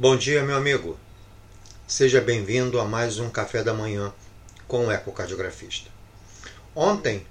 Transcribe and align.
Bom 0.00 0.16
dia, 0.16 0.44
meu 0.44 0.56
amigo. 0.56 0.96
Seja 1.84 2.20
bem-vindo 2.20 2.78
a 2.78 2.84
mais 2.84 3.18
um 3.18 3.28
café 3.28 3.64
da 3.64 3.74
manhã 3.74 4.14
com 4.68 4.86
o 4.86 4.92
ecocardiografista. 4.92 5.90
Ontem 6.72 7.26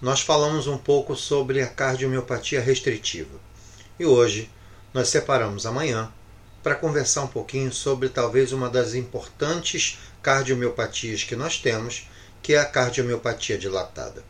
nós 0.00 0.20
falamos 0.20 0.68
um 0.68 0.78
pouco 0.78 1.16
sobre 1.16 1.60
a 1.60 1.66
cardiomiopatia 1.66 2.60
restritiva 2.60 3.40
e 3.98 4.06
hoje 4.06 4.48
nós 4.94 5.08
separamos 5.08 5.66
amanhã 5.66 6.12
para 6.62 6.76
conversar 6.76 7.22
um 7.22 7.26
pouquinho 7.26 7.72
sobre 7.72 8.08
talvez 8.08 8.52
uma 8.52 8.70
das 8.70 8.94
importantes 8.94 9.98
cardiomiopatias 10.22 11.24
que 11.24 11.34
nós 11.34 11.58
temos, 11.58 12.08
que 12.40 12.54
é 12.54 12.60
a 12.60 12.64
cardiomiopatia 12.64 13.58
dilatada. 13.58 14.22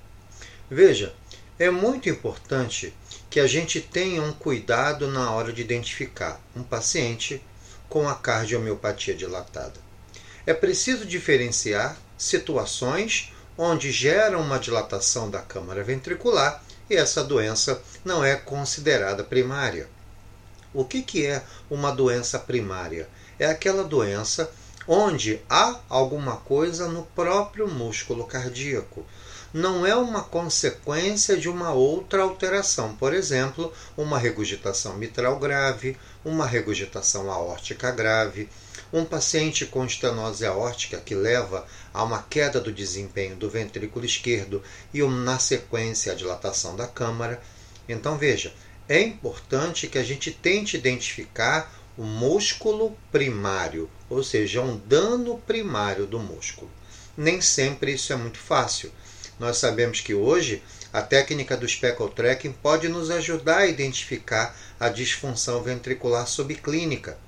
Veja, 0.71 1.15
é 1.59 1.69
muito 1.69 2.09
importante 2.09 2.95
que 3.29 3.39
a 3.39 3.47
gente 3.47 3.83
tenha 3.83 4.23
um 4.23 4.33
cuidado 4.33 5.09
na 5.09 5.31
hora 5.31 5.53
de 5.53 5.61
identificar 5.61 6.41
um 6.57 6.63
paciente 6.63 7.43
com 7.93 8.09
a 8.09 8.15
cardiomiopatia 8.15 9.15
dilatada. 9.15 9.79
É 10.47 10.55
preciso 10.55 11.05
diferenciar 11.05 11.95
situações 12.17 13.35
onde 13.59 13.93
gera 13.93 14.39
uma 14.39 14.59
dilatação 14.59 15.29
da 15.29 15.43
câmara 15.43 15.85
ventricular 15.85 16.65
e 16.89 16.97
essa 16.97 17.23
doença 17.23 17.83
não 18.03 18.25
é 18.25 18.35
considerada 18.35 19.23
primária. 19.23 19.91
O 20.73 20.87
que, 20.87 21.03
que 21.03 21.27
é 21.27 21.43
uma 21.71 21.93
doença 21.93 22.39
primária? 22.39 23.11
É 23.39 23.45
aquela 23.45 23.85
doença 23.85 24.51
onde 24.89 25.43
há 25.47 25.79
alguma 25.87 26.39
coisa 26.39 26.89
no 26.89 27.03
próprio 27.15 27.69
músculo 27.69 28.25
cardíaco. 28.25 29.05
Não 29.55 29.85
é 29.85 29.95
uma 29.95 30.23
consequência 30.23 31.37
de 31.37 31.47
uma 31.47 31.73
outra 31.73 32.23
alteração, 32.23 32.97
por 32.97 33.13
exemplo, 33.13 33.71
uma 33.97 34.19
regurgitação 34.19 34.97
mitral 34.97 35.39
grave, 35.39 35.95
uma 36.25 36.47
regurgitação 36.47 37.31
aórtica 37.31 37.91
grave, 37.91 38.49
um 38.91 39.05
paciente 39.05 39.67
com 39.67 39.85
estenose 39.85 40.47
aórtica 40.47 40.97
que 40.99 41.15
leva 41.15 41.67
a 41.93 42.03
uma 42.03 42.23
queda 42.23 42.61
do 42.61 42.73
desempenho 42.73 43.37
do 43.37 43.51
ventrículo 43.51 44.07
esquerdo 44.07 44.63
e, 44.93 45.03
na 45.03 45.39
sequência, 45.39 46.13
a 46.13 46.15
dilatação 46.15 46.75
da 46.75 46.87
câmara. 46.87 47.39
Então, 47.87 48.17
veja, 48.17 48.55
é 48.89 49.03
importante 49.03 49.87
que 49.87 49.99
a 49.99 50.03
gente 50.03 50.31
tente 50.31 50.79
identificar 50.79 51.71
o 51.97 52.05
músculo 52.05 52.97
primário, 53.11 53.91
ou 54.09 54.25
seja, 54.25 54.63
um 54.63 54.79
dano 54.79 55.37
primário 55.47 56.07
do 56.07 56.19
músculo. 56.19 56.71
Nem 57.15 57.43
sempre 57.43 57.93
isso 57.93 58.13
é 58.15 58.17
muito 58.17 58.39
fácil. 58.39 58.91
Nós 59.43 59.57
sabemos 59.59 60.01
que 60.01 60.15
hoje 60.15 60.63
a 60.93 61.03
técnica 61.03 61.57
do 61.57 61.69
speckle 61.69 62.09
tracking 62.11 62.53
pode 62.53 62.89
nos 62.89 63.11
ajudar 63.11 63.59
a 63.59 63.67
identificar 63.67 64.57
a 64.79 64.89
disfunção 64.89 65.61
ventricular 65.61 66.29
subclínica. 66.29 67.19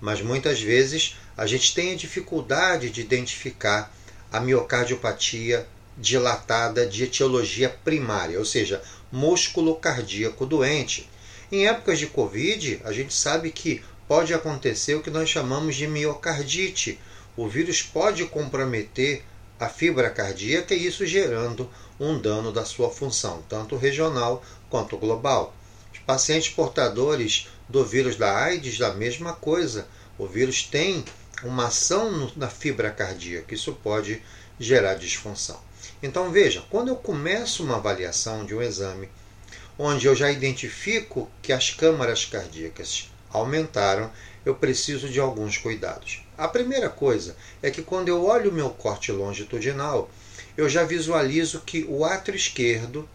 Mas 0.00 0.22
muitas 0.22 0.62
vezes 0.62 1.18
a 1.36 1.46
gente 1.46 1.74
tem 1.74 1.92
a 1.92 1.96
dificuldade 1.96 2.88
de 2.88 3.02
identificar 3.02 3.94
a 4.32 4.40
miocardiopatia 4.40 5.68
dilatada 5.98 6.86
de 6.86 7.04
etiologia 7.04 7.68
primária, 7.68 8.38
ou 8.38 8.46
seja, 8.46 8.80
músculo 9.12 9.74
cardíaco 9.74 10.46
doente. 10.46 11.10
Em 11.52 11.68
épocas 11.68 11.98
de 11.98 12.06
Covid, 12.06 12.80
a 12.84 12.90
gente 12.90 13.12
sabe 13.12 13.50
que 13.50 13.84
pode 14.08 14.32
acontecer 14.32 14.94
o 14.94 15.02
que 15.02 15.10
nós 15.10 15.28
chamamos 15.28 15.76
de 15.76 15.86
miocardite. 15.86 16.98
O 17.36 17.46
vírus 17.46 17.82
pode 17.82 18.24
comprometer 18.24 19.22
a 19.62 19.68
fibra 19.68 20.10
cardíaca 20.10 20.74
e 20.74 20.84
isso 20.84 21.06
gerando 21.06 21.70
um 22.00 22.18
dano 22.18 22.50
da 22.50 22.64
sua 22.64 22.90
função, 22.90 23.44
tanto 23.48 23.76
regional 23.76 24.42
quanto 24.68 24.98
global. 24.98 25.54
Os 25.92 26.00
pacientes 26.00 26.52
portadores 26.52 27.46
do 27.68 27.84
vírus 27.84 28.16
da 28.16 28.36
AIDS, 28.36 28.76
da 28.76 28.92
mesma 28.92 29.34
coisa. 29.34 29.86
O 30.18 30.26
vírus 30.26 30.64
tem 30.64 31.04
uma 31.44 31.68
ação 31.68 32.32
na 32.34 32.48
fibra 32.48 32.90
cardíaca, 32.90 33.54
isso 33.54 33.72
pode 33.72 34.20
gerar 34.58 34.94
disfunção. 34.94 35.60
Então 36.02 36.32
veja, 36.32 36.64
quando 36.68 36.88
eu 36.88 36.96
começo 36.96 37.62
uma 37.62 37.76
avaliação 37.76 38.44
de 38.44 38.56
um 38.56 38.62
exame, 38.62 39.08
onde 39.78 40.06
eu 40.06 40.16
já 40.16 40.28
identifico 40.28 41.30
que 41.40 41.52
as 41.52 41.70
câmaras 41.70 42.24
cardíacas 42.24 43.12
aumentaram, 43.30 44.10
eu 44.44 44.56
preciso 44.56 45.08
de 45.08 45.20
alguns 45.20 45.56
cuidados. 45.56 46.20
A 46.42 46.48
primeira 46.48 46.88
coisa 46.88 47.36
é 47.62 47.70
que 47.70 47.82
quando 47.82 48.08
eu 48.08 48.24
olho 48.24 48.50
o 48.50 48.52
meu 48.52 48.68
corte 48.68 49.12
longitudinal, 49.12 50.10
eu 50.56 50.68
já 50.68 50.82
visualizo 50.82 51.60
que 51.60 51.84
o 51.88 52.04
átrio 52.04 52.34
esquerdo 52.34 53.08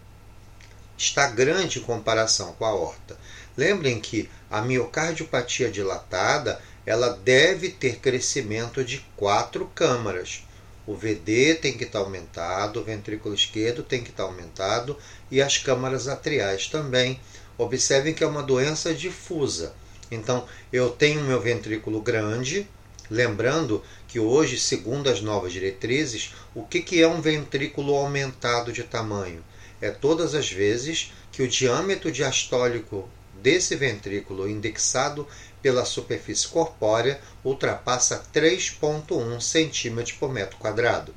está 0.97 1.27
grande 1.27 1.79
em 1.79 1.81
comparação 1.81 2.53
com 2.53 2.63
a 2.63 2.69
aorta. 2.69 3.19
Lembrem 3.57 3.99
que 3.99 4.29
a 4.49 4.61
miocardiopatia 4.61 5.69
dilatada 5.69 6.61
ela 6.85 7.09
deve 7.09 7.67
ter 7.67 7.97
crescimento 7.97 8.81
de 8.81 9.05
quatro 9.17 9.69
câmaras. 9.75 10.45
O 10.85 10.95
VD 10.95 11.55
tem 11.55 11.77
que 11.77 11.83
estar 11.83 11.99
aumentado, 11.99 12.79
o 12.79 12.85
ventrículo 12.85 13.35
esquerdo 13.35 13.83
tem 13.83 14.05
que 14.05 14.09
estar 14.09 14.23
aumentado 14.23 14.97
e 15.29 15.41
as 15.41 15.57
câmaras 15.57 16.07
atriais 16.07 16.67
também. 16.67 17.19
Observem 17.57 18.13
que 18.13 18.23
é 18.23 18.27
uma 18.27 18.41
doença 18.41 18.93
difusa. 18.93 19.75
Então, 20.09 20.47
eu 20.71 20.89
tenho 20.89 21.25
meu 21.25 21.41
ventrículo 21.41 22.01
grande, 22.01 22.65
lembrando 23.09 23.83
que 24.07 24.19
hoje, 24.19 24.59
segundo 24.59 25.09
as 25.09 25.21
novas 25.21 25.51
diretrizes, 25.51 26.33
o 26.53 26.63
que 26.63 27.01
é 27.01 27.07
um 27.07 27.21
ventrículo 27.21 27.95
aumentado 27.95 28.71
de 28.71 28.83
tamanho? 28.83 29.43
É 29.79 29.91
todas 29.91 30.33
as 30.33 30.51
vezes 30.51 31.11
que 31.31 31.43
o 31.43 31.47
diâmetro 31.47 32.11
diastólico 32.11 33.07
desse 33.41 33.75
ventrículo 33.75 34.49
indexado 34.49 35.27
pela 35.61 35.85
superfície 35.85 36.47
corpórea 36.47 37.19
ultrapassa 37.43 38.23
3,1 38.33 39.39
cm 39.39 40.13
por 40.19 40.31
metro 40.31 40.57
quadrado. 40.57 41.13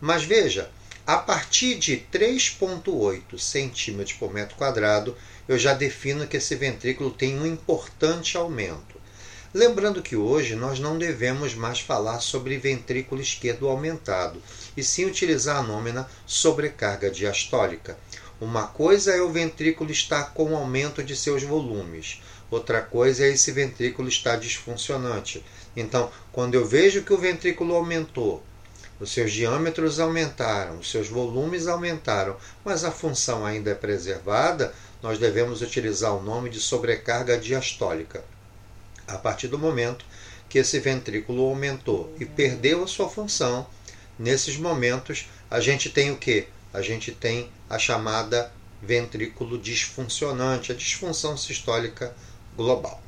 Mas 0.00 0.24
veja, 0.24 0.70
a 1.06 1.16
partir 1.16 1.76
de 1.76 2.04
3,8 2.12 3.38
cm 3.38 4.18
por 4.18 4.32
metro 4.32 4.56
quadrado, 4.56 5.16
eu 5.46 5.58
já 5.58 5.74
defino 5.74 6.26
que 6.26 6.38
esse 6.38 6.54
ventrículo 6.54 7.10
tem 7.10 7.38
um 7.38 7.46
importante 7.46 8.36
aumento. 8.36 8.93
Lembrando 9.56 10.02
que 10.02 10.16
hoje 10.16 10.56
nós 10.56 10.80
não 10.80 10.98
devemos 10.98 11.54
mais 11.54 11.78
falar 11.78 12.18
sobre 12.18 12.58
ventrículo 12.58 13.20
esquerdo 13.22 13.68
aumentado, 13.68 14.42
e 14.76 14.82
sim 14.82 15.04
utilizar 15.04 15.58
a 15.58 15.62
nômina 15.62 16.08
sobrecarga 16.26 17.08
diastólica. 17.08 17.96
Uma 18.40 18.66
coisa 18.66 19.12
é 19.12 19.22
o 19.22 19.30
ventrículo 19.30 19.92
estar 19.92 20.34
com 20.34 20.56
aumento 20.56 21.04
de 21.04 21.14
seus 21.14 21.44
volumes, 21.44 22.20
outra 22.50 22.82
coisa 22.82 23.24
é 23.24 23.28
esse 23.28 23.52
ventrículo 23.52 24.08
estar 24.08 24.34
disfuncionante. 24.34 25.44
Então, 25.76 26.10
quando 26.32 26.56
eu 26.56 26.66
vejo 26.66 27.02
que 27.02 27.12
o 27.12 27.18
ventrículo 27.18 27.76
aumentou, 27.76 28.42
os 28.98 29.12
seus 29.12 29.30
diâmetros 29.30 30.00
aumentaram, 30.00 30.80
os 30.80 30.90
seus 30.90 31.06
volumes 31.06 31.68
aumentaram, 31.68 32.36
mas 32.64 32.82
a 32.82 32.90
função 32.90 33.46
ainda 33.46 33.70
é 33.70 33.74
preservada, 33.76 34.74
nós 35.00 35.16
devemos 35.16 35.62
utilizar 35.62 36.12
o 36.12 36.24
nome 36.24 36.50
de 36.50 36.58
sobrecarga 36.58 37.38
diastólica 37.38 38.33
a 39.06 39.18
partir 39.18 39.48
do 39.48 39.58
momento 39.58 40.04
que 40.48 40.58
esse 40.58 40.78
ventrículo 40.78 41.42
aumentou 41.42 42.14
e 42.18 42.24
perdeu 42.24 42.84
a 42.84 42.86
sua 42.86 43.08
função, 43.08 43.66
nesses 44.18 44.56
momentos 44.56 45.28
a 45.50 45.60
gente 45.60 45.90
tem 45.90 46.10
o 46.10 46.16
que? 46.16 46.46
A 46.72 46.82
gente 46.82 47.12
tem 47.12 47.50
a 47.68 47.78
chamada 47.78 48.52
ventrículo 48.82 49.58
disfuncionante, 49.58 50.72
a 50.72 50.74
disfunção 50.74 51.36
sistólica 51.36 52.14
global. 52.56 53.02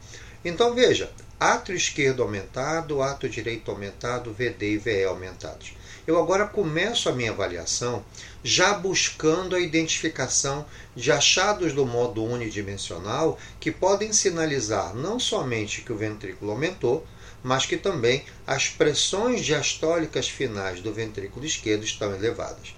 Então 0.44 0.74
veja, 0.74 1.10
átrio 1.38 1.76
esquerdo 1.76 2.22
aumentado, 2.22 3.02
átrio 3.02 3.28
direito 3.28 3.70
aumentado, 3.70 4.32
VD 4.32 4.72
e 4.72 4.78
VE 4.78 5.04
aumentados. 5.04 5.74
Eu 6.06 6.20
agora 6.20 6.46
começo 6.46 7.08
a 7.08 7.12
minha 7.12 7.32
avaliação 7.32 8.04
já 8.44 8.74
buscando 8.74 9.56
a 9.56 9.60
identificação 9.60 10.64
de 10.94 11.10
achados 11.10 11.72
do 11.72 11.84
modo 11.84 12.22
unidimensional 12.22 13.36
que 13.58 13.72
podem 13.72 14.12
sinalizar 14.12 14.94
não 14.94 15.18
somente 15.18 15.82
que 15.82 15.92
o 15.92 15.96
ventrículo 15.96 16.52
aumentou, 16.52 17.04
mas 17.42 17.66
que 17.66 17.76
também 17.76 18.24
as 18.46 18.68
pressões 18.68 19.44
diastólicas 19.44 20.28
finais 20.28 20.80
do 20.80 20.92
ventrículo 20.92 21.44
esquerdo 21.44 21.82
estão 21.82 22.14
elevadas. 22.14 22.72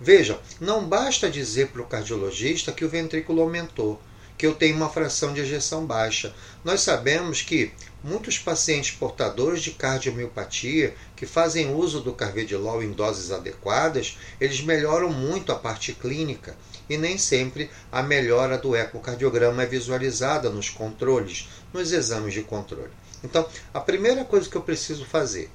Veja, 0.00 0.38
não 0.60 0.86
basta 0.86 1.28
dizer 1.28 1.68
para 1.68 1.82
o 1.82 1.86
cardiologista 1.86 2.70
que 2.70 2.84
o 2.84 2.88
ventrículo 2.88 3.42
aumentou 3.42 4.00
que 4.40 4.46
eu 4.46 4.54
tenho 4.54 4.74
uma 4.74 4.88
fração 4.88 5.34
de 5.34 5.42
ejeção 5.42 5.84
baixa. 5.84 6.34
Nós 6.64 6.80
sabemos 6.80 7.42
que 7.42 7.72
muitos 8.02 8.38
pacientes 8.38 8.90
portadores 8.90 9.62
de 9.62 9.72
cardiomiopatia 9.72 10.94
que 11.14 11.26
fazem 11.26 11.74
uso 11.74 12.00
do 12.00 12.12
carvedilol 12.12 12.82
em 12.82 12.92
doses 12.92 13.30
adequadas, 13.30 14.18
eles 14.40 14.60
melhoram 14.60 15.10
muito 15.10 15.52
a 15.52 15.56
parte 15.56 15.92
clínica 15.92 16.56
e 16.88 16.96
nem 16.96 17.18
sempre 17.18 17.70
a 17.92 18.02
melhora 18.02 18.58
do 18.58 18.74
ecocardiograma 18.74 19.62
é 19.62 19.66
visualizada 19.66 20.50
nos 20.50 20.68
controles, 20.68 21.48
nos 21.72 21.92
exames 21.92 22.34
de 22.34 22.42
controle. 22.42 22.90
Então, 23.22 23.46
a 23.72 23.80
primeira 23.80 24.24
coisa 24.24 24.48
que 24.48 24.56
eu 24.56 24.62
preciso 24.62 25.04
fazer 25.04 25.50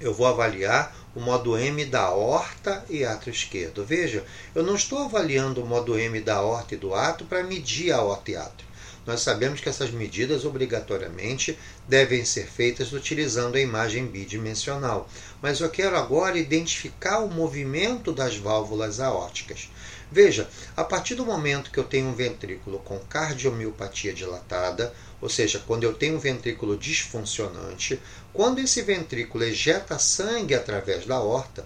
eu 0.00 0.14
vou 0.14 0.26
avaliar 0.26 0.96
o 1.14 1.20
modo 1.20 1.58
M 1.58 1.84
da 1.84 2.08
horta 2.10 2.82
e 2.88 3.04
átrio 3.04 3.32
esquerdo. 3.32 3.84
Veja, 3.84 4.24
eu 4.54 4.62
não 4.62 4.74
estou 4.74 5.00
avaliando 5.00 5.62
o 5.62 5.66
modo 5.66 5.98
M 5.98 6.20
da 6.20 6.40
horta 6.40 6.74
e 6.74 6.78
do 6.78 6.94
átrio 6.94 7.26
para 7.26 7.42
medir 7.42 7.92
a 7.92 8.00
horta 8.00 8.30
e 8.30 8.36
átrio. 8.36 8.69
Nós 9.06 9.22
sabemos 9.22 9.60
que 9.60 9.68
essas 9.68 9.90
medidas 9.90 10.44
obrigatoriamente 10.44 11.58
devem 11.88 12.24
ser 12.24 12.46
feitas 12.46 12.92
utilizando 12.92 13.56
a 13.56 13.60
imagem 13.60 14.06
bidimensional. 14.06 15.08
Mas 15.40 15.60
eu 15.60 15.70
quero 15.70 15.96
agora 15.96 16.38
identificar 16.38 17.20
o 17.20 17.30
movimento 17.30 18.12
das 18.12 18.36
válvulas 18.36 19.00
aórticas. 19.00 19.70
Veja, 20.12 20.48
a 20.76 20.82
partir 20.82 21.14
do 21.14 21.24
momento 21.24 21.70
que 21.70 21.78
eu 21.78 21.84
tenho 21.84 22.08
um 22.08 22.14
ventrículo 22.14 22.80
com 22.80 22.98
cardiomiopatia 22.98 24.12
dilatada, 24.12 24.92
ou 25.20 25.28
seja, 25.28 25.62
quando 25.66 25.84
eu 25.84 25.92
tenho 25.92 26.16
um 26.16 26.20
ventrículo 26.20 26.76
disfuncionante, 26.76 28.00
quando 28.32 28.58
esse 28.58 28.82
ventrículo 28.82 29.44
ejeta 29.44 29.98
sangue 29.98 30.54
através 30.54 31.06
da 31.06 31.20
horta, 31.20 31.64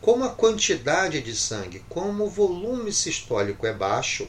como 0.00 0.24
a 0.24 0.30
quantidade 0.30 1.20
de 1.20 1.36
sangue, 1.36 1.84
como 1.88 2.24
o 2.24 2.30
volume 2.30 2.92
sistólico 2.92 3.66
é 3.66 3.72
baixo, 3.72 4.26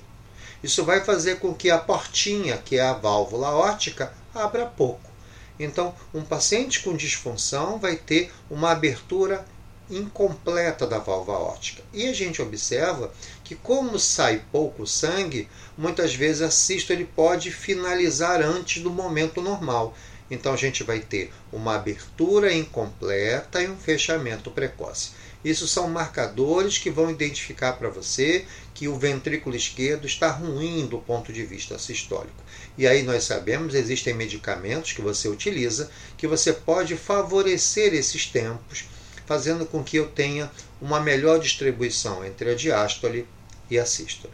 isso 0.64 0.86
vai 0.86 1.04
fazer 1.04 1.40
com 1.40 1.54
que 1.54 1.70
a 1.70 1.78
portinha, 1.78 2.58
que 2.58 2.78
é 2.78 2.82
a 2.82 2.94
válvula 2.94 3.50
ótica, 3.50 4.14
abra 4.34 4.66
pouco. 4.66 5.12
Então, 5.60 5.94
um 6.14 6.24
paciente 6.24 6.82
com 6.82 6.96
disfunção 6.96 7.78
vai 7.78 7.96
ter 7.96 8.32
uma 8.50 8.72
abertura 8.72 9.46
incompleta 9.90 10.88
da 10.88 10.98
válvula 10.98 11.38
ótica. 11.38 11.84
E 11.94 12.08
a 12.08 12.14
gente 12.14 12.42
observa 12.42 13.14
que 13.44 13.56
como 13.56 14.00
sai 14.00 14.42
pouco 14.52 14.88
sangue, 14.88 15.48
muitas 15.78 16.16
vezes 16.16 16.42
a 16.42 16.50
sístole 16.50 17.06
pode 17.06 17.52
finalizar 17.52 18.42
antes 18.42 18.82
do 18.82 18.90
momento 18.90 19.42
normal. 19.42 19.94
Então 20.32 20.54
a 20.54 20.58
gente 20.58 20.84
vai 20.84 21.00
ter 21.00 21.32
uma 21.52 21.76
abertura 21.76 22.54
incompleta 22.54 23.62
e 23.62 23.70
um 23.70 23.78
fechamento 23.78 24.50
precoce. 24.50 25.12
Isso 25.44 25.68
são 25.68 25.90
marcadores 25.90 26.78
que 26.78 26.90
vão 26.90 27.12
identificar 27.12 27.74
para 27.74 27.90
você 27.90 28.46
que 28.74 28.88
o 28.88 28.98
ventrículo 28.98 29.56
esquerdo 29.56 30.08
está 30.08 30.32
ruim 30.32 30.86
do 30.86 31.00
ponto 31.00 31.34
de 31.34 31.44
vista 31.44 31.78
sistólico. 31.78 32.44
E 32.78 32.88
aí 32.88 33.04
nós 33.04 33.26
sabemos, 33.26 33.76
existem 33.76 34.14
medicamentos 34.14 34.94
que 34.94 35.02
você 35.02 35.28
utiliza 35.28 35.92
que 36.18 36.28
você 36.28 36.54
pode 36.54 36.96
favorecer 36.96 37.94
esses 37.94 38.26
tempos 38.26 38.86
fazendo 39.26 39.66
com 39.66 39.84
que 39.84 39.98
eu 39.98 40.08
tenha 40.08 40.52
uma 40.82 41.00
melhor 41.00 41.40
distribuição 41.40 42.26
entre 42.26 42.52
a 42.52 42.56
diástole 42.56 43.28
e 43.70 43.80
a 43.80 43.86
sístole. 43.86 44.34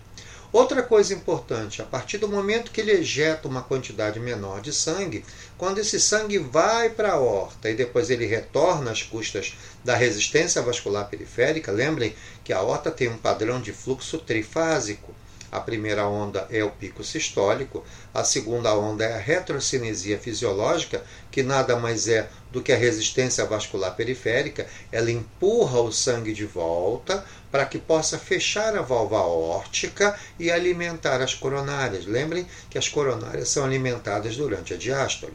Outra 0.52 0.82
coisa 0.82 1.14
importante, 1.14 1.80
a 1.80 1.86
partir 1.86 2.18
do 2.18 2.28
momento 2.28 2.72
que 2.72 2.82
ele 2.82 2.92
ejeta 2.92 3.48
uma 3.48 3.62
quantidade 3.62 4.20
menor 4.20 4.62
de 4.62 4.74
sangue, 4.74 5.24
quando 5.60 5.78
esse 5.78 6.00
sangue 6.00 6.40
vai 6.40 6.90
para 6.90 7.12
a 7.12 7.20
horta 7.20 7.70
e 7.70 7.76
depois 7.76 8.10
ele 8.10 8.26
retorna 8.26 8.90
às 8.90 9.04
custas 9.04 9.56
da 9.84 9.96
resistência 9.96 10.60
vascular 10.64 11.08
periférica, 11.08 11.72
lembrem 11.72 12.16
que 12.44 12.52
a 12.52 12.64
horta 12.64 12.90
tem 12.90 13.08
um 13.08 13.18
padrão 13.18 13.62
de 13.62 13.72
fluxo 13.72 14.18
trifásico. 14.18 15.14
A 15.52 15.60
primeira 15.60 16.08
onda 16.08 16.48
é 16.52 16.64
o 16.64 16.70
pico 16.70 17.04
sistólico, 17.04 17.84
a 18.14 18.24
segunda 18.24 18.76
onda 18.76 19.04
é 19.04 19.14
a 19.16 19.20
retrocinesia 19.20 20.20
fisiológica, 20.20 21.04
que 21.32 21.42
nada 21.42 21.76
mais 21.76 22.08
é 22.08 22.30
do 22.52 22.62
que 22.62 22.72
a 22.72 22.78
resistência 22.78 23.46
vascular 23.46 23.96
periférica. 23.96 24.68
Ela 24.92 25.10
empurra 25.10 25.82
o 25.82 25.92
sangue 25.92 26.34
de 26.34 26.46
volta 26.46 27.26
para 27.52 27.66
que 27.66 27.80
possa 27.80 28.20
fechar 28.20 28.78
a 28.78 28.82
válvula 28.82 29.22
órtica 29.22 30.16
e 30.38 30.52
alimentar 30.52 31.20
as 31.22 31.34
coronárias. 31.34 32.06
Lembrem 32.06 32.48
que 32.70 32.78
as 32.78 32.88
coronárias 32.88 33.50
são 33.50 33.66
alimentadas 33.66 34.38
durante 34.38 34.74
a 34.74 34.78
diástole. 34.78 35.34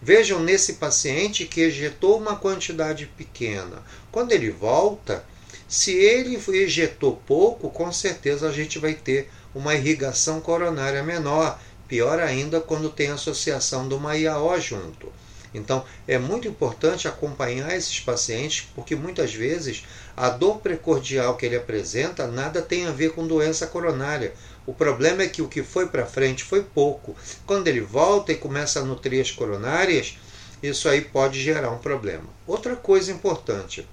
Vejam 0.00 0.38
nesse 0.38 0.74
paciente 0.74 1.44
que 1.44 1.62
ejetou 1.62 2.18
uma 2.18 2.36
quantidade 2.36 3.06
pequena. 3.06 3.82
Quando 4.12 4.30
ele 4.30 4.50
volta, 4.50 5.24
se 5.66 5.92
ele 5.92 6.40
ejetou 6.56 7.20
pouco, 7.26 7.68
com 7.68 7.92
certeza 7.92 8.48
a 8.48 8.52
gente 8.52 8.78
vai 8.78 8.94
ter 8.94 9.28
uma 9.58 9.74
irrigação 9.74 10.40
coronária 10.40 11.02
menor. 11.02 11.58
Pior 11.88 12.20
ainda 12.20 12.60
quando 12.60 12.90
tem 12.90 13.08
associação 13.08 13.88
de 13.88 13.94
uma 13.94 14.16
IAO 14.16 14.60
junto. 14.60 15.12
Então, 15.52 15.84
é 16.06 16.16
muito 16.16 16.46
importante 16.46 17.08
acompanhar 17.08 17.74
esses 17.74 17.98
pacientes, 17.98 18.68
porque 18.74 18.94
muitas 18.94 19.34
vezes 19.34 19.84
a 20.16 20.30
dor 20.30 20.58
precordial 20.58 21.36
que 21.36 21.44
ele 21.44 21.56
apresenta 21.56 22.28
nada 22.28 22.62
tem 22.62 22.86
a 22.86 22.92
ver 22.92 23.12
com 23.12 23.26
doença 23.26 23.66
coronária. 23.66 24.32
O 24.64 24.72
problema 24.72 25.22
é 25.22 25.28
que 25.28 25.42
o 25.42 25.48
que 25.48 25.64
foi 25.64 25.88
para 25.88 26.06
frente 26.06 26.44
foi 26.44 26.62
pouco. 26.62 27.16
Quando 27.44 27.66
ele 27.66 27.80
volta 27.80 28.30
e 28.30 28.36
começa 28.36 28.78
a 28.78 28.84
nutrir 28.84 29.20
as 29.20 29.32
coronárias, 29.32 30.18
isso 30.62 30.88
aí 30.88 31.00
pode 31.00 31.42
gerar 31.42 31.70
um 31.70 31.78
problema. 31.78 32.28
Outra 32.46 32.76
coisa 32.76 33.10
importante, 33.10 33.88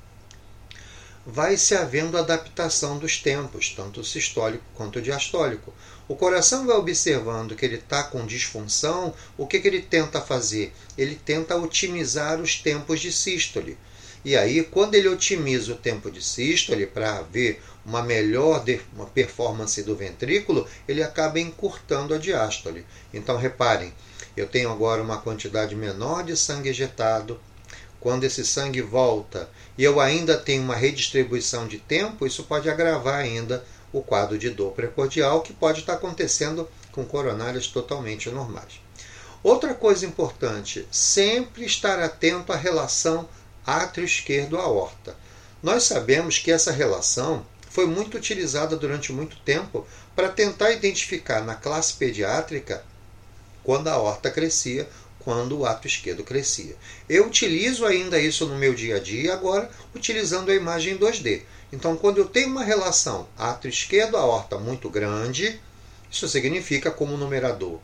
vai 1.25 1.57
se 1.57 1.73
havendo 1.73 2.17
adaptação 2.17 2.99
dos 2.99 3.17
tempos, 3.17 3.73
tanto 3.75 4.03
sistólico 4.03 4.63
quanto 4.75 5.01
diastólico. 5.01 5.73
O 6.07 6.15
coração 6.15 6.67
vai 6.67 6.75
observando 6.75 7.55
que 7.55 7.65
ele 7.65 7.77
está 7.77 8.03
com 8.03 8.27
disfunção, 8.27 9.11
o 9.35 9.47
que, 9.47 9.59
que 9.59 9.67
ele 9.67 9.81
tenta 9.81 10.21
fazer? 10.21 10.71
Ele 10.95 11.15
tenta 11.15 11.55
otimizar 11.57 12.39
os 12.39 12.55
tempos 12.57 12.99
de 12.99 13.11
sístole. 13.11 13.75
E 14.23 14.35
aí, 14.35 14.63
quando 14.63 14.95
ele 14.95 15.07
otimiza 15.07 15.71
o 15.71 15.77
tempo 15.77 16.11
de 16.11 16.21
sístole 16.21 16.85
para 16.85 17.21
ver 17.21 17.61
uma 17.85 18.03
melhor 18.03 18.63
uma 18.93 19.05
performance 19.05 19.81
do 19.83 19.95
ventrículo, 19.95 20.67
ele 20.87 21.03
acaba 21.03 21.39
encurtando 21.39 22.13
a 22.13 22.17
diástole. 22.17 22.85
Então, 23.13 23.37
reparem, 23.37 23.93
eu 24.37 24.47
tenho 24.47 24.71
agora 24.71 25.01
uma 25.01 25.19
quantidade 25.19 25.75
menor 25.75 26.23
de 26.23 26.35
sangue 26.35 26.69
ejetado, 26.69 27.39
quando 28.05 28.23
esse 28.23 28.45
sangue 28.45 28.83
volta 28.83 29.49
e 29.75 29.83
eu 29.83 29.99
ainda 29.99 30.37
tenho 30.37 30.61
uma 30.61 30.75
redistribuição 30.75 31.67
de 31.67 31.79
tempo, 31.79 32.27
isso 32.27 32.43
pode 32.43 32.69
agravar 32.69 33.15
ainda 33.15 33.65
o 33.91 33.99
quadro 33.99 34.37
de 34.37 34.51
dor 34.51 34.73
precordial 34.73 35.41
que 35.41 35.51
pode 35.51 35.79
estar 35.79 35.93
acontecendo 35.93 36.69
com 36.91 37.03
coronárias 37.03 37.65
totalmente 37.65 38.29
normais. 38.29 38.79
Outra 39.41 39.73
coisa 39.73 40.05
importante, 40.05 40.87
sempre 40.91 41.65
estar 41.65 41.97
atento 41.99 42.53
à 42.53 42.55
relação 42.55 43.27
átrio 43.65 44.05
esquerdo 44.05 44.59
aorta. 44.59 45.15
Nós 45.63 45.85
sabemos 45.85 46.37
que 46.37 46.51
essa 46.51 46.71
relação 46.71 47.43
foi 47.71 47.87
muito 47.87 48.17
utilizada 48.17 48.75
durante 48.75 49.11
muito 49.11 49.37
tempo 49.37 49.83
para 50.15 50.29
tentar 50.29 50.69
identificar 50.69 51.41
na 51.41 51.55
classe 51.55 51.93
pediátrica 51.95 52.85
quando 53.63 53.87
a 53.87 53.93
aorta 53.93 54.29
crescia 54.29 54.87
quando 55.25 55.57
o 55.57 55.65
ato 55.65 55.87
esquerdo 55.87 56.23
crescia. 56.23 56.75
Eu 57.09 57.25
utilizo 57.25 57.83
ainda 57.83 58.19
isso 58.19 58.45
no 58.45 58.55
meu 58.55 58.75
dia 58.75 58.97
a 58.97 58.99
dia, 58.99 59.33
agora 59.33 59.71
utilizando 59.95 60.51
a 60.51 60.55
imagem 60.55 60.99
2D. 60.99 61.41
Então, 61.73 61.97
quando 61.97 62.19
eu 62.19 62.25
tenho 62.25 62.47
uma 62.47 62.63
relação 62.63 63.27
ato 63.35 63.67
esquerdo 63.67 64.17
aorta 64.17 64.59
muito 64.59 64.87
grande, 64.87 65.59
isso 66.11 66.29
significa 66.29 66.91
como 66.91 67.17
numerador 67.17 67.79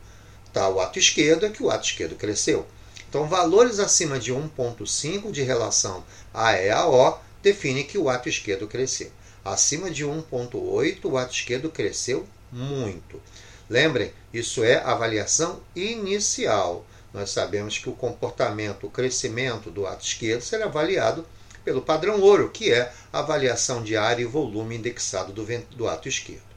está 0.46 0.68
o 0.68 0.80
ato 0.80 1.00
esquerdo, 1.00 1.44
é 1.44 1.50
que 1.50 1.62
o 1.62 1.70
ato 1.70 1.84
esquerdo 1.84 2.14
cresceu. 2.14 2.64
Então, 3.08 3.26
valores 3.26 3.80
acima 3.80 4.20
de 4.20 4.32
1,5 4.32 5.32
de 5.32 5.42
relação 5.42 6.04
A 6.32 6.52
e 6.52 6.70
a 6.70 6.86
O 6.86 7.18
definem 7.42 7.84
que 7.84 7.98
o 7.98 8.08
ato 8.08 8.28
esquerdo 8.28 8.68
cresceu. 8.68 9.10
Acima 9.44 9.90
de 9.90 10.06
1,8, 10.06 10.98
o 11.04 11.16
ato 11.18 11.34
esquerdo 11.34 11.70
cresceu 11.70 12.24
muito. 12.52 13.20
Lembrem, 13.68 14.12
isso 14.32 14.62
é 14.62 14.76
avaliação 14.76 15.60
inicial 15.74 16.86
nós 17.12 17.30
sabemos 17.30 17.78
que 17.78 17.88
o 17.88 17.94
comportamento, 17.94 18.86
o 18.86 18.90
crescimento 18.90 19.70
do 19.70 19.86
ato 19.86 20.04
esquerdo 20.04 20.42
será 20.42 20.64
avaliado 20.64 21.26
pelo 21.64 21.82
padrão 21.82 22.20
ouro, 22.20 22.50
que 22.50 22.72
é 22.72 22.92
a 23.12 23.20
avaliação 23.20 23.82
de 23.82 23.96
área 23.96 24.22
e 24.22 24.26
volume 24.26 24.76
indexado 24.76 25.32
do, 25.32 25.46
do 25.76 25.88
ato 25.88 26.08
esquerdo. 26.08 26.52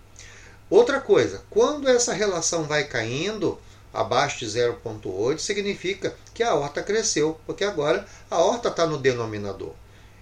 Outra 0.70 1.00
coisa, 1.00 1.44
quando 1.50 1.88
essa 1.88 2.14
relação 2.14 2.64
vai 2.64 2.86
caindo 2.86 3.60
abaixo 3.94 4.40
de 4.40 4.46
0,8, 4.48 5.38
significa 5.40 6.16
que 6.34 6.42
a 6.42 6.56
horta 6.56 6.82
cresceu, 6.82 7.40
porque 7.46 7.64
agora 7.64 8.06
a 8.30 8.40
horta 8.40 8.70
está 8.70 8.86
no 8.86 8.98
denominador. 8.98 9.74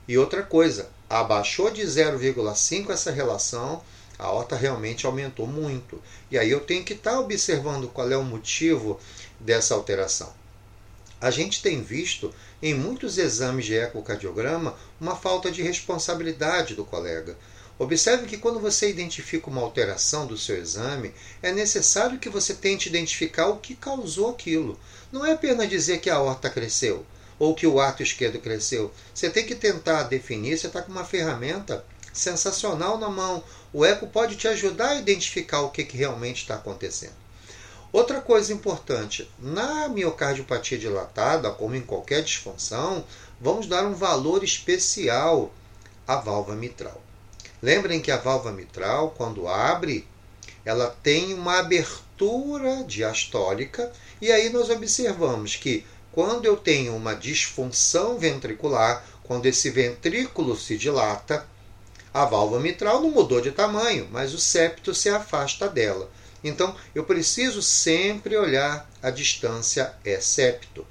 E 0.07 0.17
outra 0.17 0.43
coisa, 0.43 0.89
abaixou 1.09 1.71
de 1.71 1.81
0,5 1.81 2.89
essa 2.89 3.09
relação, 3.09 3.81
a 4.19 4.29
horta 4.31 4.55
realmente 4.55 5.05
aumentou 5.05 5.47
muito. 5.47 6.01
E 6.29 6.37
aí 6.37 6.51
eu 6.51 6.59
tenho 6.59 6.83
que 6.83 6.93
estar 6.93 7.11
tá 7.11 7.19
observando 7.19 7.87
qual 7.87 8.11
é 8.11 8.17
o 8.17 8.23
motivo 8.23 8.99
dessa 9.43 9.73
alteração. 9.73 10.33
A 11.19 11.31
gente 11.31 11.61
tem 11.61 11.81
visto 11.81 12.33
em 12.61 12.73
muitos 12.73 13.17
exames 13.17 13.65
de 13.65 13.75
ecocardiograma 13.75 14.75
uma 14.99 15.15
falta 15.15 15.51
de 15.51 15.61
responsabilidade 15.61 16.75
do 16.75 16.83
colega. 16.83 17.37
Observe 17.79 18.27
que 18.27 18.37
quando 18.37 18.59
você 18.59 18.89
identifica 18.89 19.49
uma 19.49 19.61
alteração 19.61 20.27
do 20.27 20.37
seu 20.37 20.57
exame, 20.57 21.13
é 21.41 21.51
necessário 21.51 22.19
que 22.19 22.29
você 22.29 22.53
tente 22.53 22.89
identificar 22.89 23.47
o 23.47 23.57
que 23.57 23.73
causou 23.73 24.29
aquilo. 24.29 24.79
Não 25.11 25.25
é 25.25 25.31
apenas 25.31 25.69
dizer 25.69 25.99
que 25.99 26.09
a 26.09 26.15
aorta 26.15 26.49
cresceu 26.49 27.05
ou 27.39 27.55
que 27.55 27.65
o 27.65 27.79
ato 27.79 28.03
esquerdo 28.03 28.39
cresceu. 28.39 28.91
Você 29.13 29.29
tem 29.29 29.45
que 29.45 29.55
tentar 29.55 30.03
definir, 30.03 30.57
você 30.57 30.67
está 30.67 30.81
com 30.81 30.91
uma 30.91 31.05
ferramenta 31.05 31.83
sensacional 32.13 32.97
na 32.97 33.09
mão. 33.09 33.43
O 33.73 33.83
eco 33.83 34.07
pode 34.07 34.35
te 34.35 34.47
ajudar 34.47 34.89
a 34.89 34.99
identificar 34.99 35.61
o 35.61 35.69
que, 35.69 35.83
que 35.83 35.97
realmente 35.97 36.41
está 36.41 36.55
acontecendo. 36.55 37.22
Outra 37.93 38.19
coisa 38.19 38.51
importante, 38.51 39.29
na 39.37 39.87
miocardiopatia 39.87 40.79
dilatada, 40.79 41.51
como 41.51 41.75
em 41.75 41.81
qualquer 41.81 42.23
disfunção, 42.23 43.05
vamos 43.39 43.67
dar 43.67 43.85
um 43.85 43.93
valor 43.93 44.43
especial 44.43 45.53
à 46.07 46.15
válvula 46.15 46.55
mitral. 46.55 46.99
Lembrem 47.61 48.01
que 48.01 48.09
a 48.09 48.17
válvula 48.17 48.51
mitral, 48.51 49.13
quando 49.15 49.47
abre, 49.47 50.07
ela 50.65 50.87
tem 51.03 51.35
uma 51.35 51.59
abertura 51.59 52.83
diastólica, 52.83 53.91
e 54.19 54.31
aí 54.31 54.49
nós 54.49 54.71
observamos 54.71 55.55
que 55.55 55.85
quando 56.11 56.45
eu 56.45 56.57
tenho 56.57 56.95
uma 56.95 57.13
disfunção 57.13 58.17
ventricular, 58.17 59.05
quando 59.23 59.45
esse 59.45 59.69
ventrículo 59.69 60.57
se 60.57 60.79
dilata, 60.79 61.45
a 62.11 62.25
válvula 62.25 62.59
mitral 62.59 63.01
não 63.01 63.11
mudou 63.11 63.39
de 63.39 63.51
tamanho, 63.51 64.07
mas 64.11 64.33
o 64.33 64.39
septo 64.39 64.95
se 64.95 65.09
afasta 65.09 65.69
dela. 65.69 66.09
Então, 66.43 66.75
eu 66.93 67.03
preciso 67.03 67.61
sempre 67.61 68.35
olhar 68.35 68.89
a 69.01 69.09
distância 69.09 69.93
é 70.03 70.19
septo. 70.19 70.85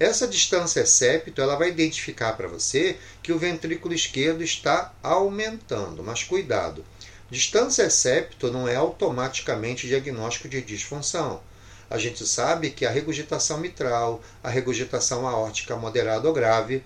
Essa 0.00 0.26
distância 0.26 0.80
é 0.80 0.84
septo, 0.84 1.40
ela 1.40 1.56
vai 1.56 1.68
identificar 1.68 2.32
para 2.32 2.48
você 2.48 2.96
que 3.22 3.32
o 3.32 3.38
ventrículo 3.38 3.94
esquerdo 3.94 4.42
está 4.42 4.92
aumentando, 5.02 6.02
mas 6.02 6.24
cuidado. 6.24 6.84
Distância 7.30 7.82
é 7.82 7.90
septo 7.90 8.50
não 8.50 8.66
é 8.68 8.76
automaticamente 8.76 9.86
diagnóstico 9.86 10.48
de 10.48 10.60
disfunção. 10.62 11.40
A 11.88 11.98
gente 11.98 12.26
sabe 12.26 12.70
que 12.70 12.84
a 12.84 12.90
regurgitação 12.90 13.58
mitral, 13.58 14.22
a 14.42 14.48
regurgitação 14.48 15.28
aórtica 15.28 15.76
moderada 15.76 16.26
ou 16.26 16.34
grave 16.34 16.82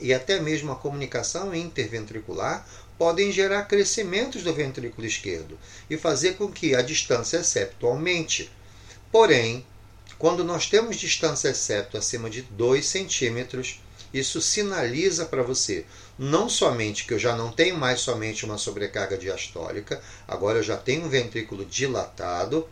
e 0.00 0.14
até 0.14 0.40
mesmo 0.40 0.70
a 0.70 0.76
comunicação 0.76 1.54
interventricular 1.54 2.66
podem 2.98 3.30
gerar 3.30 3.64
crescimentos 3.64 4.42
do 4.42 4.52
ventrículo 4.52 5.06
esquerdo 5.06 5.58
e 5.88 5.96
fazer 5.96 6.34
com 6.34 6.50
que 6.50 6.74
a 6.74 6.82
distância 6.82 7.42
septo 7.44 7.86
aumente. 7.86 8.50
Porém, 9.12 9.64
quando 10.18 10.42
nós 10.42 10.66
temos 10.66 10.96
distância 10.96 11.54
septo 11.54 11.96
acima 11.96 12.28
de 12.28 12.42
2 12.42 12.84
centímetros, 12.84 13.80
isso 14.12 14.40
sinaliza 14.40 15.26
para 15.26 15.42
você 15.42 15.84
não 16.18 16.48
somente 16.48 17.04
que 17.04 17.14
eu 17.14 17.18
já 17.18 17.36
não 17.36 17.52
tenho 17.52 17.76
mais 17.76 18.00
somente 18.00 18.44
uma 18.44 18.58
sobrecarga 18.58 19.16
diastólica, 19.16 20.02
agora 20.26 20.58
eu 20.58 20.62
já 20.62 20.76
tenho 20.76 21.04
um 21.04 21.08
ventrículo 21.08 21.64
dilatado, 21.64 22.68